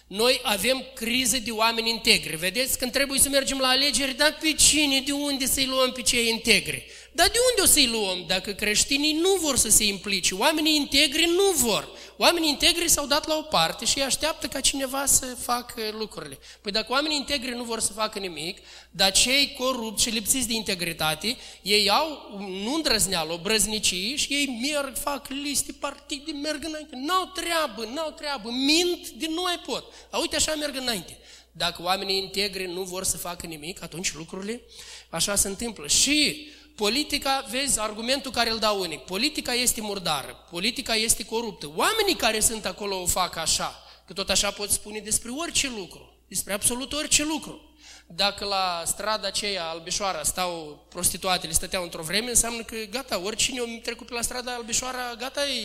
Noi 0.08 0.40
avem 0.44 0.84
criză 0.94 1.38
de 1.38 1.52
oameni 1.52 1.90
integri. 1.90 2.36
Vedeți, 2.36 2.78
când 2.78 2.92
trebuie 2.92 3.20
să 3.20 3.30
mergem 3.30 3.58
la 3.58 3.68
alegeri, 3.68 4.18
dar 4.18 4.38
pe 4.42 4.54
cine, 4.54 5.02
de 5.06 5.12
unde 5.12 5.46
să-i 5.46 5.66
luăm 5.66 5.92
pe 5.92 6.02
cei 6.02 6.30
integri? 6.30 6.86
Dar 7.14 7.28
de 7.28 7.38
unde 7.50 7.62
o 7.62 7.74
să-i 7.74 7.88
luăm 7.88 8.24
dacă 8.28 8.52
creștinii 8.52 9.14
nu 9.14 9.38
vor 9.42 9.58
să 9.58 9.70
se 9.70 9.86
implice? 9.86 10.36
Oamenii 10.36 10.76
integri 10.76 11.26
nu 11.26 11.68
vor. 11.68 11.90
Oamenii 12.18 12.50
integri 12.50 12.90
s-au 12.90 13.06
dat 13.06 13.28
la 13.28 13.36
o 13.36 13.42
parte 13.42 13.86
și 13.86 14.02
așteaptă 14.02 14.48
ca 14.48 14.60
cineva 14.60 15.06
să 15.06 15.26
facă 15.26 15.82
lucrurile. 15.98 16.38
Păi 16.62 16.72
dacă 16.72 16.92
oamenii 16.92 17.18
integri 17.18 17.56
nu 17.56 17.64
vor 17.64 17.80
să 17.80 17.94
facă 17.94 18.20
nimic, 18.20 18.58
dar 18.92 19.12
cei 19.12 19.56
corupți 19.58 20.04
și 20.04 20.10
lipsiți 20.10 20.48
de 20.48 20.54
integritate, 20.54 21.38
ei 21.62 21.90
au, 21.90 22.38
nu 22.64 22.74
îndrăzneală, 22.74 23.34
o 23.34 23.38
brăznicie 23.38 24.16
și 24.16 24.34
ei 24.34 24.60
merg, 24.62 24.98
fac 24.98 25.28
liste, 25.28 25.72
partide, 25.80 26.32
merg 26.32 26.64
înainte. 26.64 26.96
N-au 26.96 27.26
treabă, 27.26 27.92
n-au 27.94 28.12
treabă, 28.12 28.50
mint 28.50 29.10
din 29.10 29.34
nu 29.34 29.42
mai 29.42 29.60
pot. 29.66 29.86
A, 30.10 30.18
uite 30.18 30.36
așa 30.36 30.56
merg 30.56 30.76
înainte. 30.76 31.18
Dacă 31.52 31.82
oamenii 31.82 32.18
integri 32.18 32.66
nu 32.66 32.82
vor 32.82 33.04
să 33.04 33.18
facă 33.18 33.46
nimic, 33.46 33.84
atunci 33.84 34.14
lucrurile 34.14 34.62
așa 35.10 35.36
se 35.36 35.48
întâmplă. 35.48 35.88
Și 35.88 36.48
politica, 36.76 37.46
vezi, 37.50 37.80
argumentul 37.80 38.32
care 38.32 38.50
îl 38.50 38.58
dau 38.58 38.80
unic, 38.80 39.00
politica 39.00 39.54
este 39.54 39.82
murdară, 39.82 40.48
politica 40.50 40.94
este 40.96 41.26
coruptă. 41.26 41.72
Oamenii 41.76 42.16
care 42.16 42.40
sunt 42.40 42.66
acolo 42.66 43.02
o 43.02 43.06
fac 43.06 43.36
așa, 43.36 43.84
că 44.06 44.14
tot 44.14 44.30
așa 44.30 44.52
pot 44.52 44.70
spune 44.70 45.00
despre 45.00 45.32
orice 45.32 45.70
lucru, 45.70 46.24
despre 46.28 46.54
absolut 46.54 46.94
orice 46.94 47.24
lucru. 47.24 47.76
Dacă 48.08 48.46
la 48.46 48.84
strada 48.86 49.28
aceea 49.28 49.70
albișoara 49.70 50.24
stau 50.24 50.86
prostituatele, 50.90 51.54
stăteau 51.54 51.84
într-o 51.84 52.02
vreme, 52.02 52.30
înseamnă 52.30 52.64
că 52.64 52.76
gata, 52.90 53.22
oricine 53.24 53.60
o 53.60 53.66
trecut 53.84 54.08
pe 54.08 54.14
la 54.14 54.22
strada 54.22 54.54
albișoara, 54.54 55.16
gata, 55.18 55.48
e, 55.48 55.60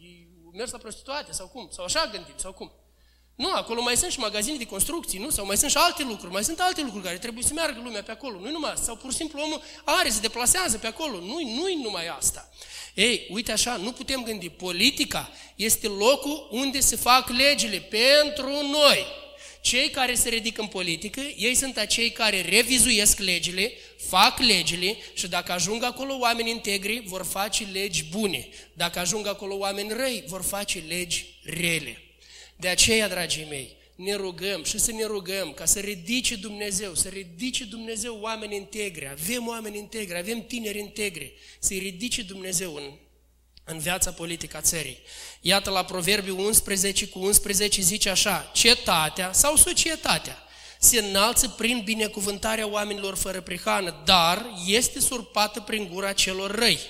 e 0.00 0.56
mers 0.56 0.70
la 0.70 0.78
prostituate 0.78 1.32
sau 1.32 1.48
cum, 1.48 1.68
sau 1.70 1.84
așa 1.84 2.08
gândim, 2.12 2.34
sau 2.36 2.52
cum. 2.52 2.72
Nu, 3.42 3.50
acolo 3.50 3.82
mai 3.82 3.96
sunt 3.96 4.12
și 4.12 4.18
magazine 4.18 4.56
de 4.56 4.64
construcții, 4.64 5.18
nu? 5.18 5.30
Sau 5.30 5.46
mai 5.46 5.56
sunt 5.56 5.70
și 5.70 5.76
alte 5.76 6.02
lucruri, 6.02 6.32
mai 6.32 6.44
sunt 6.44 6.60
alte 6.60 6.82
lucruri 6.82 7.04
care 7.04 7.18
trebuie 7.18 7.44
să 7.44 7.52
meargă 7.52 7.80
lumea 7.84 8.02
pe 8.02 8.10
acolo. 8.10 8.38
Nu 8.40 8.50
numai 8.50 8.70
asta. 8.70 8.84
Sau 8.84 8.96
pur 8.96 9.10
și 9.10 9.16
simplu 9.16 9.40
omul 9.40 9.62
are, 9.84 10.08
se 10.08 10.20
deplasează 10.20 10.78
pe 10.78 10.86
acolo. 10.86 11.18
Nu, 11.18 11.40
nu 11.54 11.82
numai 11.82 12.08
asta. 12.08 12.50
Ei, 12.94 13.26
uite 13.30 13.52
așa, 13.52 13.76
nu 13.76 13.92
putem 13.92 14.22
gândi. 14.22 14.48
Politica 14.48 15.30
este 15.56 15.86
locul 15.86 16.48
unde 16.50 16.80
se 16.80 16.96
fac 16.96 17.28
legile 17.28 17.78
pentru 17.78 18.50
noi. 18.70 19.06
Cei 19.60 19.90
care 19.90 20.14
se 20.14 20.28
ridică 20.28 20.60
în 20.60 20.66
politică, 20.66 21.20
ei 21.36 21.54
sunt 21.54 21.76
acei 21.76 22.10
care 22.10 22.40
revizuiesc 22.40 23.18
legile, 23.18 23.72
fac 24.08 24.38
legile 24.38 24.96
și 25.14 25.28
dacă 25.28 25.52
ajung 25.52 25.82
acolo 25.82 26.18
oameni 26.18 26.50
integri, 26.50 27.02
vor 27.06 27.24
face 27.24 27.68
legi 27.72 28.04
bune. 28.04 28.48
Dacă 28.72 28.98
ajung 28.98 29.26
acolo 29.26 29.54
oameni 29.56 29.92
răi, 29.92 30.24
vor 30.26 30.42
face 30.42 30.84
legi 30.88 31.26
rele. 31.44 32.11
De 32.62 32.68
aceea, 32.68 33.08
dragii 33.08 33.46
mei, 33.48 33.76
ne 33.94 34.14
rugăm 34.14 34.64
și 34.64 34.78
să 34.78 34.92
ne 34.92 35.04
rugăm 35.04 35.52
ca 35.52 35.64
să 35.64 35.78
ridice 35.78 36.36
Dumnezeu, 36.36 36.94
să 36.94 37.08
ridice 37.08 37.64
Dumnezeu 37.64 38.18
oameni 38.20 38.56
integri. 38.56 39.08
Avem 39.08 39.48
oameni 39.48 39.78
integri, 39.78 40.18
avem 40.18 40.46
tineri 40.46 40.78
integri. 40.78 41.32
Să-i 41.58 41.78
ridice 41.78 42.22
Dumnezeu 42.22 42.74
în, 42.74 42.82
în 43.64 43.78
viața 43.78 44.12
politică 44.12 44.56
a 44.56 44.60
țării. 44.60 44.98
Iată 45.40 45.70
la 45.70 45.84
Proverbiul 45.84 46.38
11 46.38 47.06
cu 47.06 47.18
11 47.18 47.80
zice 47.80 48.08
așa, 48.08 48.50
cetatea 48.54 49.32
sau 49.32 49.56
societatea 49.56 50.38
se 50.78 50.98
înalță 50.98 51.48
prin 51.48 51.82
binecuvântarea 51.84 52.68
oamenilor 52.68 53.16
fără 53.16 53.40
prihană, 53.40 54.02
dar 54.04 54.46
este 54.66 55.00
surpată 55.00 55.60
prin 55.60 55.88
gura 55.92 56.12
celor 56.12 56.50
răi 56.50 56.80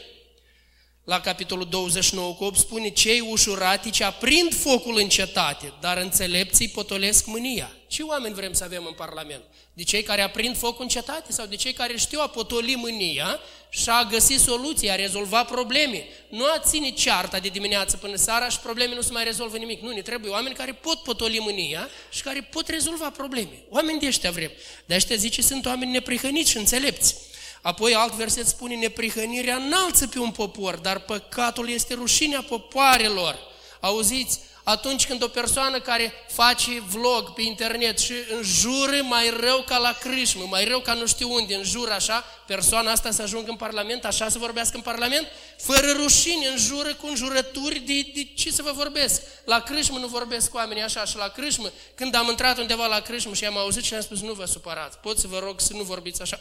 la 1.05 1.21
capitolul 1.21 1.69
29 1.69 2.35
cu 2.35 2.45
8 2.45 2.59
spune, 2.59 2.89
cei 2.89 3.21
ușuratici 3.21 4.01
aprind 4.01 4.55
focul 4.55 4.99
în 4.99 5.09
cetate, 5.09 5.73
dar 5.81 5.97
înțelepții 5.97 6.69
potolesc 6.69 7.27
mânia. 7.27 7.73
Ce 7.87 8.03
oameni 8.03 8.35
vrem 8.35 8.53
să 8.53 8.65
avem 8.65 8.85
în 8.87 8.93
Parlament? 8.93 9.43
De 9.73 9.83
cei 9.83 10.03
care 10.03 10.21
aprind 10.21 10.57
focul 10.57 10.83
în 10.83 10.89
cetate 10.89 11.33
sau 11.33 11.47
de 11.47 11.57
cei 11.57 11.73
care 11.73 11.97
știu 11.97 12.21
a 12.21 12.27
potoli 12.27 12.75
mânia 12.75 13.41
și 13.71 13.89
a 13.89 14.05
găsi 14.05 14.35
soluții, 14.35 14.91
a 14.91 14.95
rezolva 14.95 15.45
probleme? 15.45 16.05
Nu 16.29 16.45
a 16.45 16.59
ține 16.59 16.91
cearta 16.91 17.39
de 17.39 17.49
dimineață 17.49 17.97
până 17.97 18.17
seara 18.17 18.49
și 18.49 18.59
probleme 18.59 18.95
nu 18.95 19.01
se 19.01 19.13
mai 19.13 19.25
rezolvă 19.25 19.57
nimic. 19.57 19.83
Nu, 19.83 19.93
ne 19.93 20.03
trebuie 20.03 20.31
oameni 20.31 20.55
care 20.55 20.73
pot 20.73 21.03
potoli 21.03 21.41
mânia 21.41 21.89
și 22.11 22.23
care 22.23 22.49
pot 22.51 22.69
rezolva 22.69 23.11
probleme. 23.11 23.63
Oameni 23.69 24.01
de 24.01 24.07
ăștia 24.07 24.31
vrem. 24.31 24.51
De 24.87 24.95
ăștia 24.95 25.17
zice, 25.17 25.43
sunt 25.43 25.67
oameni 25.67 25.91
neprihăniți 25.91 26.51
și 26.51 26.57
înțelepți. 26.57 27.17
Apoi 27.63 27.95
alt 27.95 28.13
verset 28.13 28.47
spune, 28.47 28.75
neprihănirea 28.75 29.57
înalță 29.57 30.07
pe 30.07 30.19
un 30.19 30.31
popor, 30.31 30.77
dar 30.77 30.99
păcatul 30.99 31.69
este 31.69 31.95
rușinea 31.95 32.43
popoarelor. 32.49 33.39
Auziți? 33.81 34.41
Atunci 34.65 35.07
când 35.07 35.23
o 35.23 35.29
persoană 35.29 35.81
care 35.81 36.13
face 36.29 36.81
vlog 36.81 37.33
pe 37.33 37.43
internet 37.43 37.99
și 37.99 38.13
înjură 38.37 39.03
mai 39.03 39.31
rău 39.41 39.65
ca 39.67 39.79
la 39.79 39.93
crâșmă, 39.93 40.45
mai 40.51 40.65
rău 40.65 40.81
ca 40.81 40.95
nu 40.95 41.07
știu 41.07 41.33
unde, 41.33 41.55
înjură 41.55 41.93
așa, 41.93 42.25
persoana 42.47 42.91
asta 42.91 43.11
să 43.11 43.23
ajungă 43.23 43.51
în 43.51 43.57
Parlament, 43.57 44.05
așa 44.05 44.29
să 44.29 44.39
vorbească 44.39 44.77
în 44.77 44.83
Parlament, 44.83 45.27
fără 45.59 45.93
rușine, 45.93 46.47
înjură 46.47 46.95
cu 46.95 47.07
înjurături 47.07 47.79
de, 47.79 48.11
de 48.15 48.25
ce 48.35 48.51
să 48.51 48.63
vă 48.63 48.73
vorbesc. 48.73 49.23
La 49.45 49.61
crâșmă 49.61 49.99
nu 49.99 50.07
vorbesc 50.07 50.51
cu 50.51 50.57
oamenii 50.57 50.83
așa 50.83 51.05
și 51.05 51.17
la 51.17 51.29
crâșmă, 51.29 51.73
când 51.95 52.15
am 52.15 52.29
intrat 52.29 52.59
undeva 52.59 52.87
la 52.87 53.01
crâșmă 53.01 53.35
și 53.35 53.45
am 53.45 53.57
auzit 53.57 53.85
și 53.85 53.95
am 53.95 54.01
spus, 54.01 54.21
nu 54.21 54.33
vă 54.33 54.45
supărați, 54.45 54.99
pot 54.99 55.19
să 55.19 55.27
vă 55.27 55.39
rog 55.39 55.61
să 55.61 55.73
nu 55.73 55.83
vorbiți 55.83 56.23
așa. 56.23 56.41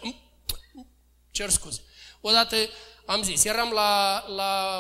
Cer 1.31 1.49
scuze. 1.49 1.81
Odată 2.21 2.55
am 3.05 3.23
zis, 3.23 3.43
eram 3.43 3.71
la, 3.71 4.23
la 4.27 4.79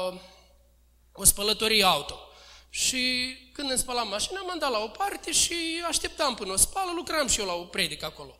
o 1.13 1.23
spălătorie 1.23 1.83
auto 1.83 2.19
și 2.69 3.35
când 3.53 3.69
îmi 3.69 3.79
spălam 3.79 4.07
mașina, 4.07 4.41
m-am 4.41 4.59
dat 4.59 4.71
la 4.71 4.79
o 4.79 4.87
parte 4.87 5.31
și 5.31 5.83
așteptam 5.87 6.35
până 6.35 6.51
o 6.51 6.55
spală, 6.55 6.91
lucram 6.95 7.27
și 7.27 7.39
eu 7.39 7.45
la 7.45 7.53
o 7.53 7.63
predică 7.63 8.05
acolo. 8.05 8.39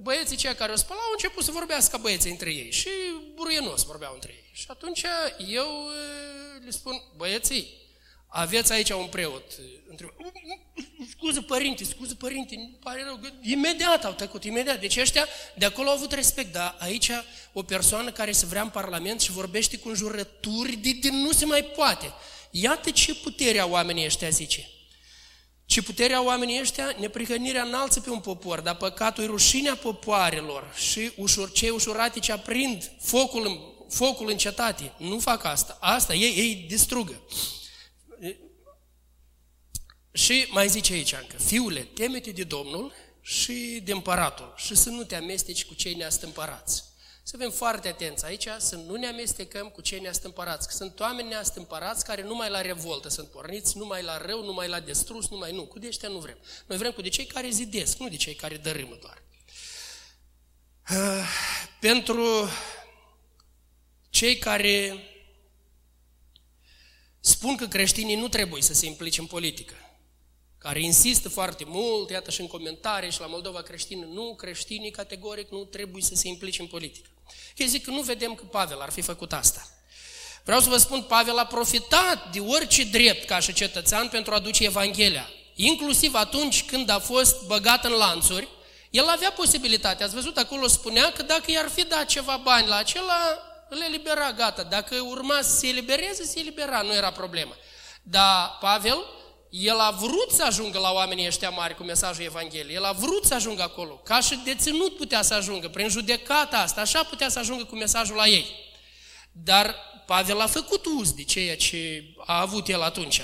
Băieții 0.00 0.36
cei 0.36 0.54
care 0.54 0.72
o 0.72 0.76
spălau 0.76 1.02
au 1.02 1.10
început 1.12 1.44
să 1.44 1.50
vorbească 1.50 1.96
băieții 1.96 2.30
între 2.30 2.50
ei 2.50 2.70
și 2.70 2.88
buruienos 3.34 3.82
vorbeau 3.82 4.14
între 4.14 4.32
ei. 4.32 4.50
Și 4.52 4.66
atunci 4.68 5.04
eu 5.48 5.88
le 6.64 6.70
spun, 6.70 7.02
băieții, 7.16 7.81
Aveți 8.34 8.72
aici 8.72 8.90
un 8.90 9.06
preot, 9.06 9.42
întreba, 9.88 10.12
scuză 11.10 11.40
părinte, 11.40 11.84
scuză 11.84 12.14
părinte, 12.14 12.54
nu 12.56 12.78
pare 12.82 13.02
rău, 13.04 13.20
imediat 13.42 14.04
au 14.04 14.12
tăcut, 14.12 14.44
imediat. 14.44 14.80
Deci 14.80 14.96
ăștia 14.96 15.26
de 15.56 15.64
acolo 15.64 15.88
au 15.88 15.94
avut 15.94 16.12
respect, 16.12 16.52
dar 16.52 16.76
aici 16.78 17.10
o 17.52 17.62
persoană 17.62 18.10
care 18.10 18.32
se 18.32 18.46
vrea 18.46 18.62
în 18.62 18.68
Parlament 18.68 19.20
și 19.20 19.30
vorbește 19.30 19.78
cu 19.78 19.88
înjurături 19.88 20.76
de, 20.76 20.92
de 21.00 21.10
nu 21.10 21.32
se 21.32 21.44
mai 21.44 21.62
poate. 21.62 22.12
Iată 22.50 22.90
ce 22.90 23.14
putere 23.14 23.58
au 23.58 23.70
oamenii 23.70 24.04
ăștia, 24.04 24.28
zice. 24.28 24.68
Ce 25.66 25.82
putere 25.82 26.14
au 26.14 26.24
oamenii 26.24 26.60
ăștia? 26.60 26.96
Neprihănirea 26.98 27.62
înalță 27.62 28.00
pe 28.00 28.10
un 28.10 28.20
popor, 28.20 28.60
dar 28.60 28.76
păcatul 28.76 29.24
e 29.24 29.26
rușinea 29.26 29.74
popoarelor 29.74 30.72
și 30.76 31.10
ușor, 31.16 31.52
cei 31.52 31.70
ușurate 31.70 32.18
ce 32.18 32.32
aprind 32.32 32.90
focul, 33.00 33.74
focul 33.90 34.30
în 34.30 34.36
cetate. 34.36 34.92
Nu 34.98 35.18
fac 35.18 35.44
asta. 35.44 35.78
Asta, 35.80 36.14
ei, 36.14 36.34
ei 36.36 36.64
distrugă. 36.68 37.22
Și 40.12 40.46
mai 40.48 40.68
zice 40.68 40.92
aici 40.92 41.12
încă, 41.12 41.36
fiule, 41.36 41.80
temete 41.80 42.30
de 42.30 42.44
Domnul 42.44 42.92
și 43.20 43.80
de 43.84 43.92
împăratul 43.92 44.54
și 44.56 44.76
să 44.76 44.90
nu 44.90 45.04
te 45.04 45.14
amesteci 45.14 45.64
cu 45.64 45.74
cei 45.74 45.94
neastâmpărați. 45.94 46.84
Să 47.22 47.36
fim 47.36 47.50
foarte 47.50 47.88
atenți 47.88 48.24
aici, 48.24 48.48
să 48.58 48.76
nu 48.76 48.94
ne 48.94 49.06
amestecăm 49.06 49.68
cu 49.68 49.80
cei 49.80 50.00
neastâmpărați, 50.00 50.68
că 50.68 50.74
sunt 50.74 51.00
oameni 51.00 51.28
neastâmpărați 51.28 52.04
care 52.04 52.22
numai 52.22 52.50
la 52.50 52.60
revoltă 52.60 53.08
sunt 53.08 53.28
porniți, 53.28 53.76
numai 53.76 54.02
la 54.02 54.18
rău, 54.18 54.44
numai 54.44 54.68
la 54.68 54.80
destrus, 54.80 55.28
numai 55.28 55.52
nu. 55.52 55.66
Cu 55.66 55.78
de 55.78 55.86
ăștia 55.86 56.08
nu 56.08 56.18
vrem. 56.18 56.38
Noi 56.66 56.78
vrem 56.78 56.92
cu 56.92 57.02
de 57.02 57.08
cei 57.08 57.26
care 57.26 57.50
zidesc, 57.50 57.98
nu 57.98 58.08
de 58.08 58.16
cei 58.16 58.34
care 58.34 58.56
dărâmă 58.56 58.98
doar. 59.00 59.22
Uh, 60.90 61.28
pentru 61.80 62.48
cei 64.10 64.38
care 64.38 64.98
spun 67.20 67.56
că 67.56 67.66
creștinii 67.66 68.16
nu 68.16 68.28
trebuie 68.28 68.62
să 68.62 68.74
se 68.74 68.86
implice 68.86 69.20
în 69.20 69.26
politică, 69.26 69.74
care 70.62 70.80
insistă 70.80 71.28
foarte 71.28 71.64
mult, 71.66 72.10
iată 72.10 72.30
și 72.30 72.40
în 72.40 72.46
comentarii 72.46 73.10
și 73.10 73.20
la 73.20 73.26
Moldova 73.26 73.62
creștină, 73.62 74.06
nu, 74.12 74.34
creștinii 74.34 74.90
categoric 74.90 75.50
nu 75.50 75.64
trebuie 75.64 76.02
să 76.02 76.14
se 76.14 76.28
implice 76.28 76.60
în 76.60 76.66
politică. 76.66 77.08
Eu 77.56 77.66
zic 77.66 77.84
că 77.84 77.90
nu 77.90 78.00
vedem 78.00 78.34
că 78.34 78.44
Pavel 78.44 78.80
ar 78.80 78.90
fi 78.90 79.00
făcut 79.00 79.32
asta. 79.32 79.68
Vreau 80.44 80.60
să 80.60 80.68
vă 80.68 80.76
spun, 80.76 81.02
Pavel 81.02 81.38
a 81.38 81.46
profitat 81.46 82.32
de 82.32 82.40
orice 82.40 82.84
drept 82.84 83.26
ca 83.26 83.38
și 83.38 83.52
cetățean 83.52 84.08
pentru 84.08 84.34
a 84.34 84.38
duce 84.38 84.64
Evanghelia. 84.64 85.28
Inclusiv 85.54 86.14
atunci 86.14 86.64
când 86.64 86.88
a 86.88 86.98
fost 86.98 87.46
băgat 87.46 87.84
în 87.84 87.92
lanțuri, 87.92 88.48
el 88.90 89.08
avea 89.08 89.32
posibilitatea. 89.32 90.06
Ați 90.06 90.14
văzut, 90.14 90.36
acolo 90.36 90.66
spunea 90.66 91.12
că 91.12 91.22
dacă 91.22 91.50
i-ar 91.50 91.68
fi 91.68 91.84
dat 91.84 92.06
ceva 92.06 92.36
bani 92.36 92.68
la 92.68 92.76
acela, 92.76 93.38
îl 93.68 93.80
elibera, 93.80 94.32
gata. 94.32 94.62
Dacă 94.62 95.00
urma 95.00 95.38
să 95.42 95.56
se 95.56 95.66
elibereze, 95.66 96.24
se 96.24 96.38
elibera, 96.38 96.82
nu 96.82 96.94
era 96.94 97.10
problemă. 97.10 97.56
Dar 98.02 98.56
Pavel 98.60 98.98
el 99.52 99.78
a 99.78 99.90
vrut 99.90 100.30
să 100.30 100.44
ajungă 100.44 100.78
la 100.78 100.92
oamenii 100.92 101.26
ăștia 101.26 101.50
mari 101.50 101.74
cu 101.74 101.82
mesajul 101.82 102.24
Evangheliei. 102.24 102.76
El 102.76 102.84
a 102.84 102.92
vrut 102.92 103.24
să 103.24 103.34
ajungă 103.34 103.62
acolo. 103.62 103.94
Ca 103.94 104.20
și 104.20 104.40
deținut 104.44 104.96
putea 104.96 105.22
să 105.22 105.34
ajungă. 105.34 105.68
Prin 105.68 105.88
judecata 105.88 106.58
asta, 106.58 106.80
așa 106.80 107.02
putea 107.02 107.28
să 107.28 107.38
ajungă 107.38 107.64
cu 107.64 107.74
mesajul 107.74 108.16
la 108.16 108.26
ei. 108.26 108.46
Dar 109.32 109.76
Pavel 110.06 110.40
a 110.40 110.46
făcut 110.46 110.84
uz 110.86 111.12
de 111.12 111.24
ceea 111.24 111.56
ce 111.56 112.04
a 112.26 112.40
avut 112.40 112.68
el 112.68 112.82
atunci. 112.82 113.22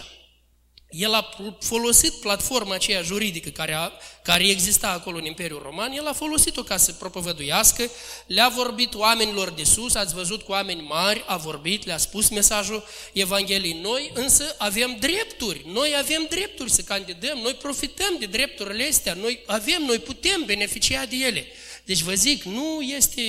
El 0.90 1.14
a 1.14 1.30
folosit 1.60 2.12
platforma 2.12 2.74
aceea 2.74 3.02
juridică 3.02 3.48
care, 3.48 3.72
a, 3.72 3.92
care 4.22 4.48
exista 4.48 4.88
acolo 4.88 5.16
în 5.16 5.24
Imperiul 5.24 5.62
Roman, 5.62 5.92
el 5.92 6.06
a 6.06 6.12
folosit-o 6.12 6.62
ca 6.62 6.76
să 6.76 6.92
propovăduiască, 6.92 7.90
le-a 8.26 8.48
vorbit 8.48 8.94
oamenilor 8.94 9.50
de 9.50 9.64
sus, 9.64 9.94
ați 9.94 10.14
văzut 10.14 10.42
cu 10.42 10.52
oameni 10.52 10.82
mari, 10.82 11.24
a 11.26 11.36
vorbit, 11.36 11.86
le-a 11.86 11.98
spus 11.98 12.28
mesajul 12.28 12.84
Evangheliei. 13.12 13.80
Noi 13.80 14.10
însă 14.14 14.54
avem 14.58 14.96
drepturi, 15.00 15.64
noi 15.66 15.94
avem 15.98 16.26
drepturi 16.28 16.70
să 16.70 16.82
candidăm, 16.82 17.38
noi 17.38 17.54
profităm 17.54 18.16
de 18.18 18.26
drepturile 18.26 18.88
astea, 18.88 19.14
noi 19.14 19.42
avem, 19.46 19.82
noi 19.82 19.98
putem 19.98 20.42
beneficia 20.44 21.06
de 21.06 21.16
ele. 21.16 21.46
Deci 21.84 22.00
vă 22.00 22.14
zic, 22.14 22.42
nu 22.42 22.80
este, 22.80 23.22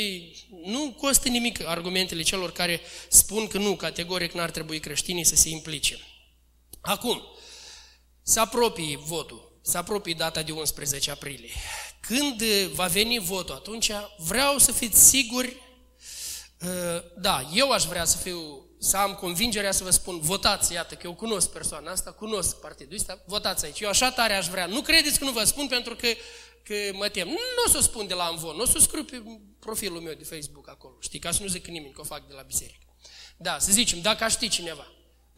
nu 0.63 0.95
costă 0.97 1.27
nimic 1.27 1.67
argumentele 1.67 2.21
celor 2.21 2.51
care 2.51 2.81
spun 3.07 3.47
că 3.47 3.57
nu, 3.57 3.75
categoric 3.75 4.31
n-ar 4.31 4.51
trebui 4.51 4.79
creștinii 4.79 5.25
să 5.25 5.35
se 5.35 5.49
implice. 5.49 5.99
Acum, 6.81 7.21
se 8.23 8.39
apropie 8.39 8.97
votul, 8.97 9.60
se 9.62 9.77
apropie 9.77 10.13
data 10.13 10.41
de 10.41 10.51
11 10.51 11.12
aprilie. 11.12 11.51
Când 12.01 12.43
va 12.73 12.86
veni 12.86 13.19
votul 13.19 13.55
atunci, 13.55 13.91
vreau 14.17 14.58
să 14.58 14.71
fiți 14.71 15.08
siguri, 15.10 15.62
uh, 16.62 17.03
da, 17.17 17.49
eu 17.53 17.71
aș 17.71 17.84
vrea 17.84 18.05
să 18.05 18.17
fiu, 18.17 18.65
să 18.79 18.97
am 18.97 19.13
convingerea 19.13 19.71
să 19.71 19.84
vă 19.84 19.89
spun, 19.89 20.19
votați, 20.19 20.73
iată, 20.73 20.95
că 20.95 21.01
eu 21.03 21.13
cunosc 21.13 21.49
persoana 21.51 21.91
asta, 21.91 22.12
cunosc 22.12 22.55
partidul 22.60 22.95
ăsta, 22.95 23.23
votați 23.25 23.65
aici. 23.65 23.79
Eu 23.79 23.89
așa 23.89 24.12
tare 24.12 24.34
aș 24.34 24.47
vrea. 24.47 24.65
Nu 24.65 24.82
credeți 24.82 25.19
că 25.19 25.25
nu 25.25 25.32
vă 25.32 25.43
spun 25.43 25.67
pentru 25.67 25.95
că, 25.95 26.08
că 26.63 26.75
mă 26.93 27.10
tem. 27.10 27.27
Nu 27.27 27.63
o 27.65 27.69
să 27.69 27.77
o 27.77 27.82
spun 27.82 28.08
de 28.08 28.13
la 28.13 28.27
învon, 28.27 28.55
nu 28.55 28.62
o 28.62 28.65
să 28.65 28.73
o 28.77 28.79
scriu 28.79 29.03
pe 29.03 29.23
profilul 29.60 30.01
meu 30.01 30.13
de 30.13 30.23
Facebook 30.23 30.69
acolo, 30.69 30.97
știi, 30.99 31.19
ca 31.19 31.32
să 31.32 31.41
nu 31.41 31.47
zic 31.47 31.67
nimeni 31.67 31.93
că 31.93 32.01
o 32.01 32.03
fac 32.03 32.27
de 32.27 32.34
la 32.34 32.41
biserică. 32.41 32.86
Da, 33.38 33.60
să 33.60 33.71
zicem, 33.71 34.01
dacă 34.01 34.23
aș 34.23 34.32
ști 34.32 34.47
cineva. 34.47 34.88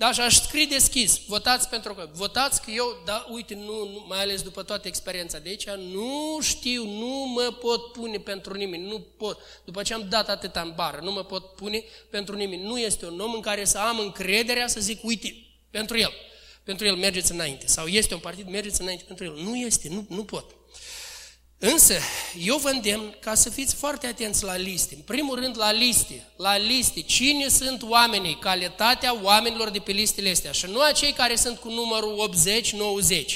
Da, 0.01 0.11
și 0.11 0.19
aș 0.21 0.35
scrie 0.35 0.65
deschis, 0.65 1.21
votați 1.27 1.69
pentru 1.69 1.93
că, 1.93 2.09
votați 2.13 2.61
că 2.61 2.71
eu, 2.71 3.01
da, 3.05 3.25
uite, 3.31 3.55
nu, 3.55 3.89
nu, 3.91 4.05
mai 4.07 4.21
ales 4.21 4.41
după 4.41 4.63
toată 4.63 4.87
experiența 4.87 5.39
de 5.39 5.49
aici, 5.49 5.69
nu 5.69 6.39
știu, 6.41 6.83
nu 6.85 7.07
mă 7.07 7.57
pot 7.59 7.91
pune 7.91 8.17
pentru 8.17 8.53
nimeni, 8.53 8.87
nu 8.87 8.99
pot. 9.17 9.39
După 9.65 9.81
ce 9.81 9.93
am 9.93 10.05
dat 10.09 10.29
atâta 10.29 10.61
în 10.61 10.73
bară, 10.75 10.99
nu 11.03 11.11
mă 11.11 11.23
pot 11.23 11.55
pune 11.55 11.83
pentru 12.09 12.35
nimeni. 12.35 12.63
Nu 12.63 12.79
este 12.79 13.05
un 13.05 13.19
om 13.19 13.33
în 13.33 13.41
care 13.41 13.63
să 13.63 13.77
am 13.77 13.99
încrederea 13.99 14.67
să 14.67 14.79
zic, 14.79 15.03
uite, 15.03 15.35
pentru 15.71 15.97
el, 15.97 16.13
pentru 16.63 16.85
el 16.85 16.95
mergeți 16.95 17.31
înainte. 17.31 17.67
Sau 17.67 17.87
este 17.87 18.13
un 18.13 18.19
partid, 18.19 18.47
mergeți 18.47 18.81
înainte 18.81 19.03
pentru 19.07 19.25
el. 19.25 19.33
Nu 19.33 19.55
este, 19.55 19.89
nu, 19.89 20.05
nu 20.09 20.23
pot. 20.23 20.45
Însă, 21.63 21.93
eu 22.39 22.57
vă 22.57 22.69
îndemn 22.69 23.15
ca 23.19 23.35
să 23.35 23.49
fiți 23.49 23.75
foarte 23.75 24.07
atenți 24.07 24.43
la 24.43 24.55
liste. 24.55 24.95
În 24.95 25.01
primul 25.01 25.35
rând, 25.35 25.57
la 25.57 25.71
liste. 25.71 26.27
La 26.35 26.57
liste. 26.57 27.01
Cine 27.01 27.47
sunt 27.47 27.83
oamenii? 27.83 28.37
Calitatea 28.39 29.19
oamenilor 29.21 29.69
de 29.69 29.79
pe 29.79 29.91
listele 29.91 30.29
astea. 30.29 30.51
Și 30.51 30.65
nu 30.65 30.81
acei 30.81 31.11
care 31.11 31.35
sunt 31.35 31.57
cu 31.57 31.69
numărul 31.69 32.31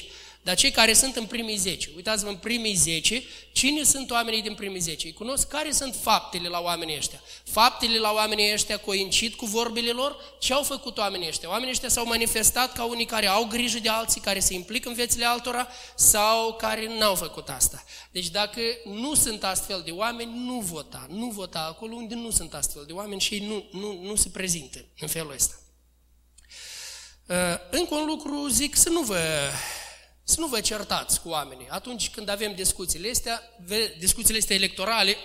80-90 0.02 0.04
dar 0.46 0.56
cei 0.56 0.72
care 0.72 0.94
sunt 0.94 1.16
în 1.16 1.26
primii 1.26 1.56
10, 1.56 1.90
uitați-vă 1.96 2.30
în 2.30 2.36
primii 2.36 2.74
10, 2.74 3.24
cine 3.52 3.84
sunt 3.84 4.12
oamenii 4.12 4.42
din 4.42 4.56
primii 4.56 4.80
10? 4.80 5.08
Îi 5.08 5.14
cunosc 5.14 5.48
care 5.48 5.72
sunt 5.72 5.96
faptele 6.02 6.48
la 6.48 6.60
oamenii 6.60 6.98
ăștia. 6.98 7.22
Faptele 7.44 7.98
la 7.98 8.12
oamenii 8.12 8.54
ăștia 8.54 8.78
coincid 8.78 9.34
cu 9.34 9.46
vorbile 9.46 9.92
lor? 9.92 10.16
Ce 10.40 10.54
au 10.54 10.64
făcut 10.64 10.98
oamenii 10.98 11.28
ăștia? 11.28 11.50
Oamenii 11.50 11.72
ăștia 11.72 11.90
s-au 11.90 12.06
manifestat 12.06 12.74
ca 12.74 12.84
unii 12.84 13.06
care 13.06 13.28
au 13.28 13.44
grijă 13.44 13.80
de 13.80 13.90
alții, 13.90 14.22
care 14.22 14.40
se 14.40 14.54
implică 14.54 14.90
în 14.90 14.96
viețile 14.96 15.26
altora 15.26 15.68
sau 15.96 16.54
care 16.54 16.98
n-au 16.98 17.16
făcut 17.16 17.50
asta. 17.50 17.84
Deci 18.16 18.30
dacă 18.30 18.62
nu 18.86 19.14
sunt 19.14 19.44
astfel 19.44 19.82
de 19.86 19.92
oameni, 19.92 20.46
nu 20.46 20.60
vota. 20.60 21.08
Nu 21.10 21.30
vota 21.30 21.60
acolo 21.60 21.96
unde 21.96 22.16
nu 22.16 22.30
sunt 22.30 22.54
astfel 22.54 22.84
de 22.86 22.94
oameni 22.94 23.22
și 23.22 23.34
ei 23.34 23.48
nu, 23.48 23.80
nu, 23.80 24.02
nu 24.04 24.16
se 24.16 24.30
prezintă 24.30 24.86
în 25.00 25.08
felul 25.08 25.32
ăsta. 25.32 25.54
Uh, 27.28 27.36
încă 27.72 27.96
un 27.96 28.06
lucru 28.06 28.48
zic 28.48 28.76
să 28.76 28.90
nu 28.90 29.02
vă 29.02 29.20
să 30.28 30.40
nu 30.40 30.48
vă 30.48 30.60
certați 30.60 31.22
cu 31.22 31.30
oamenii. 31.30 31.68
Atunci 31.70 32.10
când 32.10 32.30
avem 32.30 32.56
discuțiile 32.56 33.10
astea, 33.10 33.42
discuțiile 34.00 34.40
astea 34.40 34.56
electorale, 34.56 35.16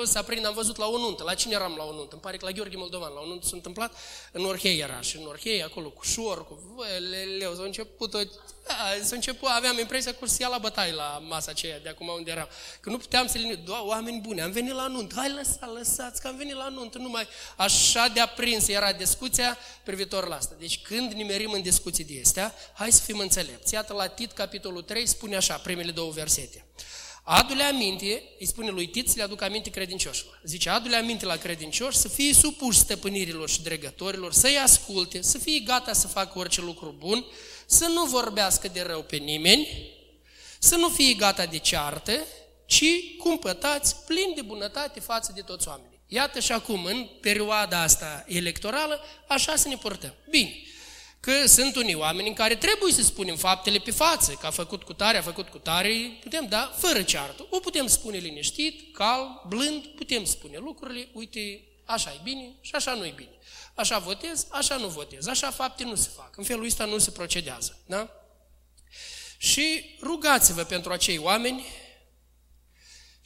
o, 0.00 0.04
să 0.04 0.18
aprind, 0.18 0.46
am 0.46 0.54
văzut 0.54 0.76
la 0.76 0.86
o 0.86 0.98
nuntă. 0.98 1.22
La 1.22 1.34
cine 1.34 1.54
eram 1.54 1.74
la 1.76 1.84
o 1.84 1.92
nuntă? 1.92 2.12
Îmi 2.12 2.20
pare 2.20 2.36
că 2.36 2.44
la 2.44 2.50
Gheorghe 2.50 2.76
Moldovan, 2.76 3.12
la 3.12 3.20
o 3.20 3.26
nuntă 3.26 3.46
s-a 3.46 3.56
întâmplat, 3.56 3.96
în 4.32 4.44
Orhei 4.44 4.78
era 4.78 5.00
și 5.00 5.16
în 5.16 5.26
Orhei, 5.26 5.62
acolo 5.62 5.88
cu 5.88 6.04
șor, 6.04 6.46
cu 6.46 6.58
leu, 7.38 7.54
s-a 7.54 7.62
început 7.62 8.14
o 8.14 8.18
da, 8.66 9.04
s-a 9.04 9.14
început, 9.14 9.48
aveam 9.48 9.78
impresia 9.78 10.12
că 10.12 10.26
se 10.26 10.42
ia 10.42 10.48
la 10.48 10.58
bătaie 10.58 10.92
la 10.92 11.22
masa 11.28 11.50
aceea 11.50 11.78
de 11.80 11.88
acum 11.88 12.08
unde 12.08 12.30
eram. 12.30 12.48
Că 12.80 12.90
nu 12.90 12.98
puteam 12.98 13.26
să 13.26 13.38
le 13.38 13.54
doar 13.54 13.80
oameni 13.84 14.20
buni, 14.20 14.40
am 14.40 14.50
venit 14.50 14.72
la 14.72 14.86
nuntă, 14.86 15.14
hai 15.18 15.32
lăsa, 15.32 15.72
lăsați 15.74 16.20
că 16.20 16.28
am 16.28 16.36
venit 16.36 16.54
la 16.54 16.68
nuntă, 16.68 16.98
numai 16.98 17.28
așa 17.56 18.08
de 18.08 18.20
aprins 18.20 18.68
era 18.68 18.92
discuția 18.92 19.58
privitor 19.84 20.28
la 20.28 20.36
asta. 20.36 20.54
Deci 20.58 20.82
când 20.82 21.12
nimerim 21.12 21.52
în 21.52 21.62
discuții 21.62 22.04
de 22.04 22.20
astea, 22.24 22.54
hai 22.72 22.92
să 22.92 23.02
fim 23.02 23.18
înțelepți. 23.18 23.74
Iată 23.74 23.92
la 23.92 24.06
Tit, 24.06 24.32
capitolul 24.46 24.82
3, 24.82 25.06
spune 25.06 25.36
așa, 25.36 25.54
primele 25.54 25.90
două 25.90 26.10
versete. 26.10 26.66
Adu-le 27.22 27.62
aminte, 27.62 28.22
îi 28.38 28.46
spune 28.46 28.70
lui 28.70 28.88
Tit 28.88 29.08
să 29.08 29.14
le 29.16 29.22
aduc 29.22 29.42
aminte 29.42 29.70
credincioșilor. 29.70 30.40
Zice, 30.44 30.68
adu-le 30.68 30.96
aminte 30.96 31.24
la 31.24 31.36
credincioși 31.36 31.96
să 31.96 32.08
fie 32.08 32.32
supuși 32.32 32.78
stăpânirilor 32.78 33.48
și 33.48 33.62
dregătorilor, 33.62 34.32
să-i 34.32 34.58
asculte, 34.58 35.22
să 35.22 35.38
fie 35.38 35.58
gata 35.58 35.92
să 35.92 36.06
facă 36.06 36.38
orice 36.38 36.60
lucru 36.60 36.94
bun, 36.98 37.24
să 37.66 37.86
nu 37.86 38.04
vorbească 38.04 38.68
de 38.68 38.82
rău 38.82 39.02
pe 39.02 39.16
nimeni, 39.16 39.68
să 40.58 40.76
nu 40.76 40.88
fie 40.88 41.12
gata 41.12 41.46
de 41.46 41.58
ceartă, 41.58 42.26
ci 42.66 42.84
cumpătați 43.18 43.96
plin 44.04 44.32
de 44.34 44.42
bunătate 44.42 45.00
față 45.00 45.32
de 45.34 45.40
toți 45.40 45.68
oamenii. 45.68 46.00
Iată 46.06 46.40
și 46.40 46.52
acum, 46.52 46.84
în 46.84 47.08
perioada 47.20 47.82
asta 47.82 48.24
electorală, 48.26 49.00
așa 49.28 49.56
să 49.56 49.68
ne 49.68 49.76
portăm. 49.76 50.14
Bine, 50.30 50.54
că 51.26 51.46
sunt 51.46 51.76
unii 51.76 51.94
oameni 51.94 52.28
în 52.28 52.34
care 52.34 52.56
trebuie 52.56 52.92
să 52.92 53.02
spunem 53.02 53.36
faptele 53.36 53.78
pe 53.78 53.90
față, 53.90 54.32
că 54.32 54.46
a 54.46 54.50
făcut 54.50 54.82
cu 54.82 54.92
tare, 54.92 55.18
a 55.18 55.22
făcut 55.22 55.48
cu 55.48 55.58
tare, 55.58 56.18
putem 56.20 56.46
da, 56.48 56.74
fără 56.76 57.02
ceartă. 57.02 57.46
O 57.50 57.58
putem 57.58 57.86
spune 57.86 58.18
liniștit, 58.18 58.94
calm, 58.94 59.42
blând, 59.48 59.86
putem 59.86 60.24
spune 60.24 60.58
lucrurile, 60.58 61.08
uite, 61.12 61.60
așa 61.84 62.10
e 62.10 62.20
bine 62.22 62.52
și 62.60 62.74
așa 62.74 62.94
nu 62.94 63.04
e 63.04 63.12
bine. 63.16 63.30
Așa 63.74 63.98
votez, 63.98 64.46
așa 64.50 64.76
nu 64.76 64.88
votez, 64.88 65.26
așa 65.26 65.50
fapte 65.50 65.84
nu 65.84 65.94
se 65.94 66.08
fac. 66.16 66.36
În 66.36 66.44
felul 66.44 66.64
ăsta 66.64 66.84
nu 66.84 66.98
se 66.98 67.10
procedează. 67.10 67.78
Da? 67.86 68.10
Și 69.38 69.96
rugați-vă 70.00 70.62
pentru 70.62 70.92
acei 70.92 71.18
oameni 71.18 71.64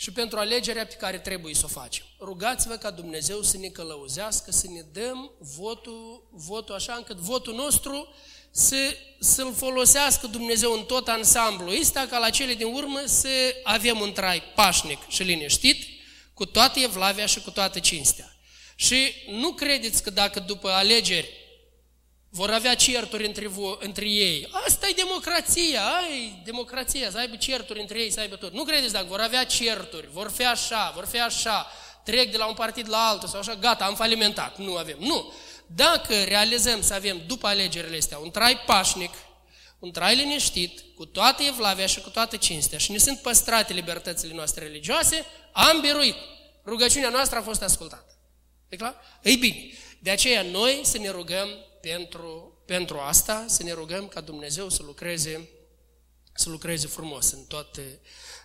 și 0.01 0.13
pentru 0.13 0.39
alegerea 0.39 0.87
pe 0.87 0.95
care 0.95 1.19
trebuie 1.19 1.55
să 1.55 1.63
o 1.65 1.69
facem. 1.69 2.05
Rugați-vă 2.21 2.75
ca 2.75 2.91
Dumnezeu 2.91 3.43
să 3.43 3.57
ne 3.57 3.67
călăuzească, 3.67 4.51
să 4.51 4.67
ne 4.69 4.81
dăm 4.93 5.33
votul, 5.39 6.29
votul 6.31 6.75
așa 6.75 6.95
încât 6.95 7.17
votul 7.17 7.55
nostru 7.55 8.15
să, 8.51 8.97
să-l 9.19 9.55
folosească 9.55 10.27
Dumnezeu 10.27 10.73
în 10.73 10.85
tot 10.85 11.09
ansamblul 11.09 11.79
ăsta, 11.81 12.07
ca 12.07 12.19
la 12.19 12.31
cele 12.31 12.55
din 12.55 12.67
urmă 12.67 13.03
să 13.05 13.29
avem 13.63 14.01
un 14.01 14.13
trai 14.13 14.43
pașnic 14.55 15.09
și 15.09 15.23
liniștit, 15.23 15.87
cu 16.35 16.47
toată 16.47 16.79
evlavia 16.79 17.27
și 17.27 17.41
cu 17.41 17.51
toată 17.51 17.79
cinstea. 17.79 18.37
Și 18.75 19.13
nu 19.29 19.53
credeți 19.53 20.03
că 20.03 20.11
dacă 20.11 20.41
după 20.41 20.71
alegeri 20.71 21.29
vor 22.33 22.51
avea 22.51 22.75
certuri 22.75 23.27
între, 23.27 23.49
vo- 23.49 23.79
între 23.79 24.09
ei. 24.09 24.49
Asta 24.67 24.89
e 24.89 24.93
democrația, 24.93 25.85
ai 25.85 26.43
democrația, 26.45 27.11
să 27.11 27.19
aibă 27.19 27.37
certuri 27.37 27.81
între 27.81 28.01
ei, 28.01 28.11
să 28.11 28.21
aibă 28.21 28.37
tot. 28.37 28.53
Nu 28.53 28.65
credeți 28.65 28.93
dacă 28.93 29.07
vor 29.09 29.21
avea 29.21 29.45
certuri, 29.45 30.09
vor 30.13 30.31
fi 30.31 30.45
așa, 30.45 30.93
vor 30.95 31.07
fi 31.07 31.21
așa, 31.21 31.67
trec 32.05 32.31
de 32.31 32.37
la 32.37 32.47
un 32.47 32.55
partid 32.55 32.89
la 32.89 33.09
altul 33.09 33.29
sau 33.29 33.41
așa, 33.41 33.55
gata, 33.55 33.85
am 33.85 33.95
falimentat, 33.95 34.59
nu 34.59 34.77
avem. 34.77 34.97
Nu. 34.99 35.33
Dacă 35.67 36.23
realizăm 36.23 36.83
să 36.83 36.95
avem 36.95 37.23
după 37.27 37.47
alegerile 37.47 37.97
astea 37.97 38.19
un 38.19 38.31
trai 38.31 38.59
pașnic, 38.67 39.11
un 39.79 39.93
trai 39.93 40.17
liniștit, 40.17 40.85
cu 40.97 41.07
toată 41.07 41.43
evlavia 41.43 41.87
și 41.87 42.01
cu 42.01 42.11
toată 42.11 42.37
cinstea 42.37 42.79
și 42.79 42.91
ne 42.91 42.99
sunt 42.99 43.19
păstrate 43.19 43.73
libertățile 43.73 44.35
noastre 44.35 44.65
religioase, 44.65 45.25
am 45.53 45.81
biruit. 45.81 46.17
Rugăciunea 46.65 47.09
noastră 47.09 47.39
a 47.39 47.43
fost 47.43 47.63
ascultată. 47.63 48.19
E 48.69 48.77
clar? 48.77 49.01
Ei 49.23 49.37
bine, 49.37 49.71
de 49.99 50.11
aceea 50.11 50.43
noi 50.43 50.81
să 50.83 50.99
ne 50.99 51.11
rugăm 51.11 51.49
pentru, 51.81 52.59
pentru 52.67 52.99
asta, 52.99 53.45
să 53.49 53.63
ne 53.63 53.73
rugăm 53.73 54.09
ca 54.09 54.21
Dumnezeu 54.21 54.69
să 54.69 54.83
lucreze, 54.83 55.49
să 56.33 56.49
lucreze 56.49 56.87
frumos 56.87 57.31
în, 57.31 57.45
toate, 57.45 58.01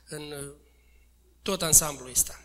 în 0.09 0.53
tot 1.41 1.61
ansamblul 1.61 2.09
ăsta. 2.09 2.39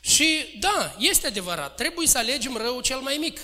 Și 0.00 0.56
da, 0.60 0.96
este 0.98 1.26
adevărat, 1.26 1.74
trebuie 1.74 2.06
să 2.06 2.18
alegem 2.18 2.56
răul 2.56 2.82
cel 2.82 2.98
mai 2.98 3.16
mic. 3.16 3.40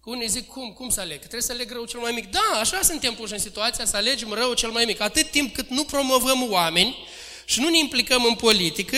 Cu 0.00 0.10
unii 0.10 0.28
zic, 0.28 0.46
cum, 0.46 0.72
cum 0.72 0.88
să 0.88 1.00
aleg? 1.00 1.18
Trebuie 1.18 1.42
să 1.42 1.52
aleg 1.52 1.70
răul 1.70 1.86
cel 1.86 2.00
mai 2.00 2.12
mic. 2.12 2.30
Da, 2.30 2.58
așa 2.60 2.82
suntem 2.82 3.14
puși 3.14 3.32
în 3.32 3.38
situația 3.38 3.84
să 3.84 3.96
alegem 3.96 4.32
răul 4.32 4.54
cel 4.54 4.70
mai 4.70 4.84
mic. 4.84 5.00
Atât 5.00 5.30
timp 5.30 5.54
cât 5.54 5.68
nu 5.68 5.84
promovăm 5.84 6.50
oameni 6.50 6.96
și 7.44 7.60
nu 7.60 7.68
ne 7.68 7.78
implicăm 7.78 8.24
în 8.24 8.34
politică, 8.34 8.96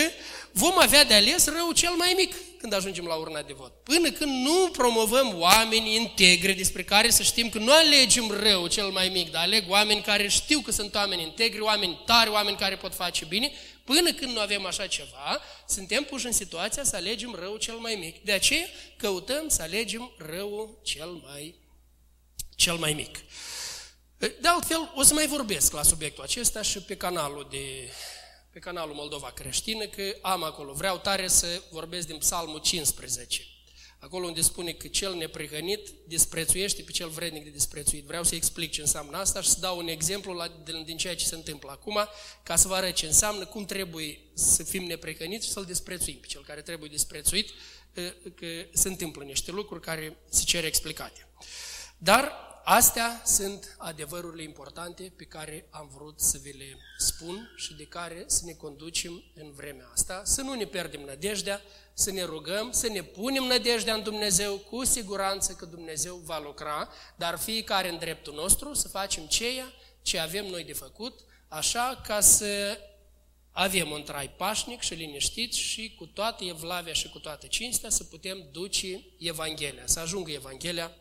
vom 0.52 0.78
avea 0.78 1.04
de 1.04 1.14
ales 1.14 1.46
răul 1.46 1.74
cel 1.74 1.92
mai 1.92 2.14
mic 2.16 2.34
când 2.58 2.72
ajungem 2.72 3.04
la 3.04 3.14
urna 3.14 3.42
de 3.42 3.52
vot. 3.52 3.72
Până 3.82 4.10
când 4.10 4.46
nu 4.46 4.68
promovăm 4.72 5.40
oameni 5.40 5.94
integri 5.94 6.52
despre 6.52 6.84
care 6.84 7.10
să 7.10 7.22
știm 7.22 7.48
că 7.48 7.58
nu 7.58 7.72
alegem 7.72 8.30
rău 8.30 8.66
cel 8.66 8.86
mai 8.88 9.08
mic, 9.08 9.30
dar 9.30 9.42
aleg 9.42 9.70
oameni 9.70 10.02
care 10.02 10.28
știu 10.28 10.60
că 10.60 10.70
sunt 10.70 10.94
oameni 10.94 11.22
integri, 11.22 11.60
oameni 11.60 12.02
tari, 12.06 12.30
oameni 12.30 12.56
care 12.56 12.76
pot 12.76 12.94
face 12.94 13.24
bine, 13.24 13.52
până 13.84 14.12
când 14.12 14.32
nu 14.32 14.40
avem 14.40 14.66
așa 14.66 14.86
ceva, 14.86 15.40
suntem 15.68 16.02
puși 16.04 16.26
în 16.26 16.32
situația 16.32 16.84
să 16.84 16.96
alegem 16.96 17.34
rău 17.34 17.56
cel 17.56 17.74
mai 17.74 17.94
mic. 17.94 18.24
De 18.24 18.32
aceea 18.32 18.66
căutăm 18.96 19.48
să 19.48 19.62
alegem 19.62 20.12
răul 20.18 20.78
cel 20.82 21.10
mai, 21.10 21.54
cel 22.56 22.74
mai 22.74 22.92
mic. 22.92 23.18
De 24.18 24.48
altfel, 24.48 24.92
o 24.94 25.02
să 25.02 25.14
mai 25.14 25.26
vorbesc 25.26 25.72
la 25.72 25.82
subiectul 25.82 26.22
acesta 26.22 26.62
și 26.62 26.78
pe 26.78 26.96
canalul 26.96 27.46
de 27.50 27.90
pe 28.58 28.64
canalul 28.64 28.94
Moldova 28.94 29.30
Creștină, 29.30 29.86
că 29.86 30.16
am 30.20 30.42
acolo. 30.42 30.72
Vreau 30.72 30.98
tare 30.98 31.28
să 31.28 31.62
vorbesc 31.70 32.06
din 32.06 32.18
Psalmul 32.18 32.58
15. 32.58 33.46
Acolo 33.98 34.26
unde 34.26 34.40
spune 34.40 34.72
că 34.72 34.88
cel 34.88 35.14
neprihănit 35.14 35.88
disprețuiește 36.06 36.82
pe 36.82 36.90
cel 36.90 37.08
vrednic 37.08 37.44
de 37.44 37.50
disprețuit. 37.50 38.04
Vreau 38.04 38.24
să 38.24 38.34
explic 38.34 38.70
ce 38.70 38.80
înseamnă 38.80 39.16
asta 39.16 39.40
și 39.40 39.48
să 39.48 39.60
dau 39.60 39.78
un 39.78 39.88
exemplu 39.88 40.32
la, 40.32 40.48
din, 40.64 40.84
din 40.84 40.96
ceea 40.96 41.16
ce 41.16 41.24
se 41.24 41.34
întâmplă 41.34 41.70
acum, 41.70 41.98
ca 42.42 42.56
să 42.56 42.68
vă 42.68 42.74
arăt 42.74 42.94
ce 42.94 43.06
înseamnă, 43.06 43.44
cum 43.46 43.64
trebuie 43.64 44.20
să 44.34 44.62
fim 44.62 44.84
neprihăniți 44.84 45.46
și 45.46 45.52
să-l 45.52 45.64
disprețuim 45.64 46.16
pe 46.16 46.26
cel 46.26 46.44
care 46.44 46.62
trebuie 46.62 46.88
disprețuit, 46.92 47.48
că 48.34 48.46
se 48.72 48.88
întâmplă 48.88 49.24
niște 49.24 49.50
lucruri 49.50 49.80
care 49.80 50.16
se 50.28 50.44
cer 50.44 50.64
explicate. 50.64 51.28
Dar 51.98 52.47
Astea 52.70 53.22
sunt 53.24 53.76
adevărurile 53.78 54.42
importante 54.42 55.12
pe 55.16 55.24
care 55.24 55.66
am 55.70 55.90
vrut 55.94 56.20
să 56.20 56.38
vi 56.42 56.52
le 56.52 56.76
spun 56.98 57.52
și 57.56 57.74
de 57.74 57.84
care 57.84 58.24
să 58.26 58.42
ne 58.44 58.52
conducem 58.52 59.24
în 59.34 59.52
vremea 59.52 59.88
asta, 59.92 60.22
să 60.24 60.42
nu 60.42 60.54
ne 60.54 60.64
pierdem 60.64 61.00
nădejdea, 61.00 61.62
să 61.94 62.10
ne 62.10 62.22
rugăm, 62.22 62.70
să 62.72 62.88
ne 62.88 63.02
punem 63.02 63.42
nădejdea 63.42 63.94
în 63.94 64.02
Dumnezeu, 64.02 64.56
cu 64.56 64.84
siguranță 64.84 65.52
că 65.52 65.64
Dumnezeu 65.64 66.16
va 66.16 66.38
lucra, 66.38 66.88
dar 67.16 67.38
fiecare 67.38 67.88
în 67.88 67.98
dreptul 67.98 68.34
nostru 68.34 68.74
să 68.74 68.88
facem 68.88 69.26
ceea 69.26 69.72
ce 70.02 70.18
avem 70.18 70.46
noi 70.46 70.64
de 70.64 70.72
făcut, 70.72 71.20
așa 71.48 72.00
ca 72.06 72.20
să 72.20 72.78
avem 73.50 73.90
un 73.90 74.02
trai 74.02 74.30
pașnic 74.30 74.80
și 74.80 74.94
liniștit 74.94 75.52
și 75.52 75.94
cu 75.98 76.06
toată 76.06 76.44
evlavia 76.44 76.92
și 76.92 77.08
cu 77.08 77.18
toată 77.18 77.46
cinstea 77.46 77.90
să 77.90 78.04
putem 78.04 78.48
duce 78.52 79.04
Evanghelia, 79.18 79.86
să 79.86 80.00
ajungă 80.00 80.30
Evanghelia 80.30 80.96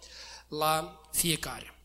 la 0.50 1.00
fiecare. 1.12 1.77